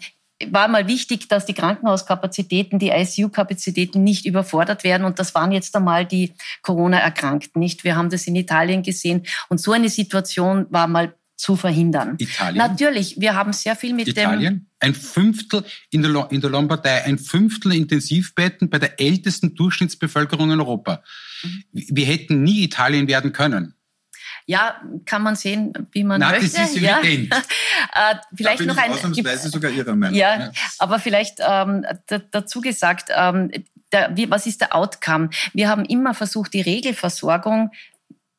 war 0.52 0.68
mal 0.68 0.86
wichtig, 0.86 1.28
dass 1.28 1.46
die 1.46 1.54
Krankenhauskapazitäten, 1.54 2.78
die 2.78 2.90
ICU-Kapazitäten 2.90 4.02
nicht 4.02 4.26
überfordert 4.26 4.84
werden. 4.84 5.04
Und 5.04 5.18
das 5.18 5.34
waren 5.34 5.52
jetzt 5.52 5.74
einmal 5.76 6.06
die 6.06 6.34
Corona-Erkrankten, 6.62 7.60
nicht? 7.60 7.84
Wir 7.84 7.96
haben 7.96 8.10
das 8.10 8.26
in 8.26 8.36
Italien 8.36 8.82
gesehen. 8.82 9.26
Und 9.48 9.60
so 9.60 9.72
eine 9.72 9.88
Situation 9.88 10.66
war 10.70 10.86
mal 10.86 11.14
zu 11.36 11.56
verhindern. 11.56 12.16
Italien? 12.18 12.56
Natürlich, 12.56 13.20
wir 13.20 13.34
haben 13.34 13.52
sehr 13.52 13.76
viel 13.76 13.92
mit 13.92 14.08
Italien? 14.08 14.54
dem... 14.54 14.66
ein 14.80 14.94
Fünftel 14.94 15.64
in 15.90 16.02
der, 16.02 16.28
in 16.30 16.40
der 16.40 16.50
Lombardei, 16.50 17.04
ein 17.04 17.18
Fünftel 17.18 17.74
Intensivbetten 17.74 18.70
bei 18.70 18.78
der 18.78 19.00
ältesten 19.00 19.54
Durchschnittsbevölkerung 19.54 20.52
in 20.52 20.60
Europa. 20.60 21.02
Wir 21.72 22.06
hätten 22.06 22.42
nie 22.42 22.62
Italien 22.62 23.08
werden 23.08 23.32
können. 23.32 23.74
Ja, 24.46 24.76
kann 25.06 25.22
man 25.22 25.36
sehen, 25.36 25.72
wie 25.92 26.04
man 26.04 26.20
Na, 26.20 26.30
möchte. 26.30 26.50
das 26.58 26.70
ist. 26.72 26.80
Ja. 26.80 27.00
äh, 27.02 28.14
vielleicht 28.36 28.60
da 28.60 28.64
noch 28.66 28.76
ich 28.76 28.82
ein. 28.82 28.92
ausnahmsweise 28.92 29.48
sogar 29.48 29.70
Ihrer 29.70 29.96
Meinung. 29.96 30.14
Ja, 30.14 30.38
Ja. 30.38 30.52
aber 30.78 30.98
vielleicht 30.98 31.38
ähm, 31.40 31.86
dazu 32.30 32.60
gesagt, 32.60 33.08
ähm, 33.14 33.50
der, 33.92 34.14
wie, 34.16 34.30
was 34.30 34.46
ist 34.46 34.60
der 34.60 34.74
Outcome? 34.74 35.30
Wir 35.54 35.68
haben 35.68 35.84
immer 35.84 36.12
versucht, 36.14 36.52
die 36.52 36.60
Regelversorgung 36.60 37.70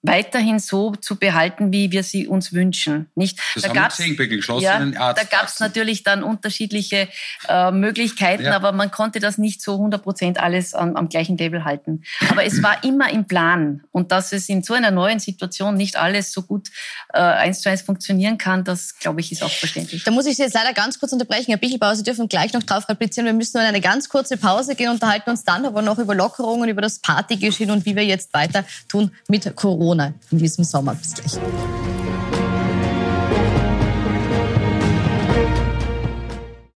weiterhin 0.08 0.60
so 0.60 0.96
zu 0.96 1.16
behalten, 1.18 1.72
wie 1.72 1.92
wir 1.92 2.04
sie 2.04 2.28
uns 2.28 2.54
wünschen. 2.54 3.08
Nicht? 3.16 3.40
Das 3.54 3.64
da 3.64 3.70
geschlossenen 3.72 4.94
ja, 4.94 5.14
da 5.14 5.24
gab 5.24 5.48
es 5.48 5.60
natürlich 5.60 6.04
dann 6.04 6.24
unterschiedliche 6.24 7.08
äh, 7.48 7.72
Möglichkeiten, 7.72 8.44
Ja. 8.44 8.56
aber 8.56 8.72
man 8.72 8.92
konnte 8.92 9.20
das 9.20 9.38
nicht 9.38 9.62
so 9.62 9.74
100 9.74 10.04
Prozent 10.04 10.40
alles 10.40 10.74
am, 10.74 10.96
am 10.96 11.10
gleichen 11.10 11.38
Level 11.38 11.64
halten. 11.64 12.04
Aber 12.30 12.44
es 12.44 12.62
war 12.62 12.84
immer 12.84 13.10
im 13.12 13.26
Plan 13.26 13.84
und 13.92 14.12
dass 14.12 14.32
es 14.34 14.50
in 14.50 14.64
so 14.64 14.74
einer 14.74 14.92
neuen 14.92 15.20
Situation 15.20 15.76
nicht 15.76 15.96
alles 15.96 16.32
so 16.32 16.42
gut 16.44 16.70
äh, 17.14 17.20
eins 17.20 17.62
zu 17.62 17.70
eins 17.70 17.82
funktionieren 17.82 18.38
kann, 18.38 18.64
das 18.64 18.98
glaube 19.00 19.22
ich 19.22 19.32
ist 19.32 19.44
auch 19.44 19.52
verständlich. 19.52 20.04
Da 20.04 20.12
muss 20.12 20.26
ich 20.26 20.36
Sie 20.36 20.44
jetzt 20.44 20.54
leider 20.54 20.74
ganz 20.74 21.00
kurz 21.00 21.14
unterbrechen. 21.14 21.46
Herr 21.48 21.58
Bichelbauer, 21.58 21.96
Sie 21.96 22.04
dürfen 22.04 22.28
gleich 22.28 22.54
noch 22.54 22.64
drauf 22.64 22.88
replizieren. 22.90 23.26
Wir 23.26 23.34
müssen 23.34 23.58
nur 23.58 23.64
in 23.64 23.70
eine 23.70 23.82
ganz 23.82 24.10
kurze 24.10 24.38
Pause 24.38 24.76
gehen, 24.76 24.90
unterhalten 24.90 25.30
uns 25.30 25.44
dann 25.44 25.66
aber 25.66 25.82
noch 25.82 25.98
über 25.98 26.14
Lockerungen, 26.16 26.70
über 26.70 26.82
das 26.82 27.00
Partygeschehen 27.00 27.72
und 27.72 27.86
wie 27.86 27.96
wir 27.96 28.06
jetzt 28.06 28.34
weiter 28.34 28.66
tun 28.88 29.12
mit 29.28 29.56
Corona 29.56 29.95
Barcelona 29.96 30.14
in 30.32 30.38
diesem 30.38 30.64
Sommer. 30.64 30.96
Bis 30.96 31.14
gleich. 31.14 32.45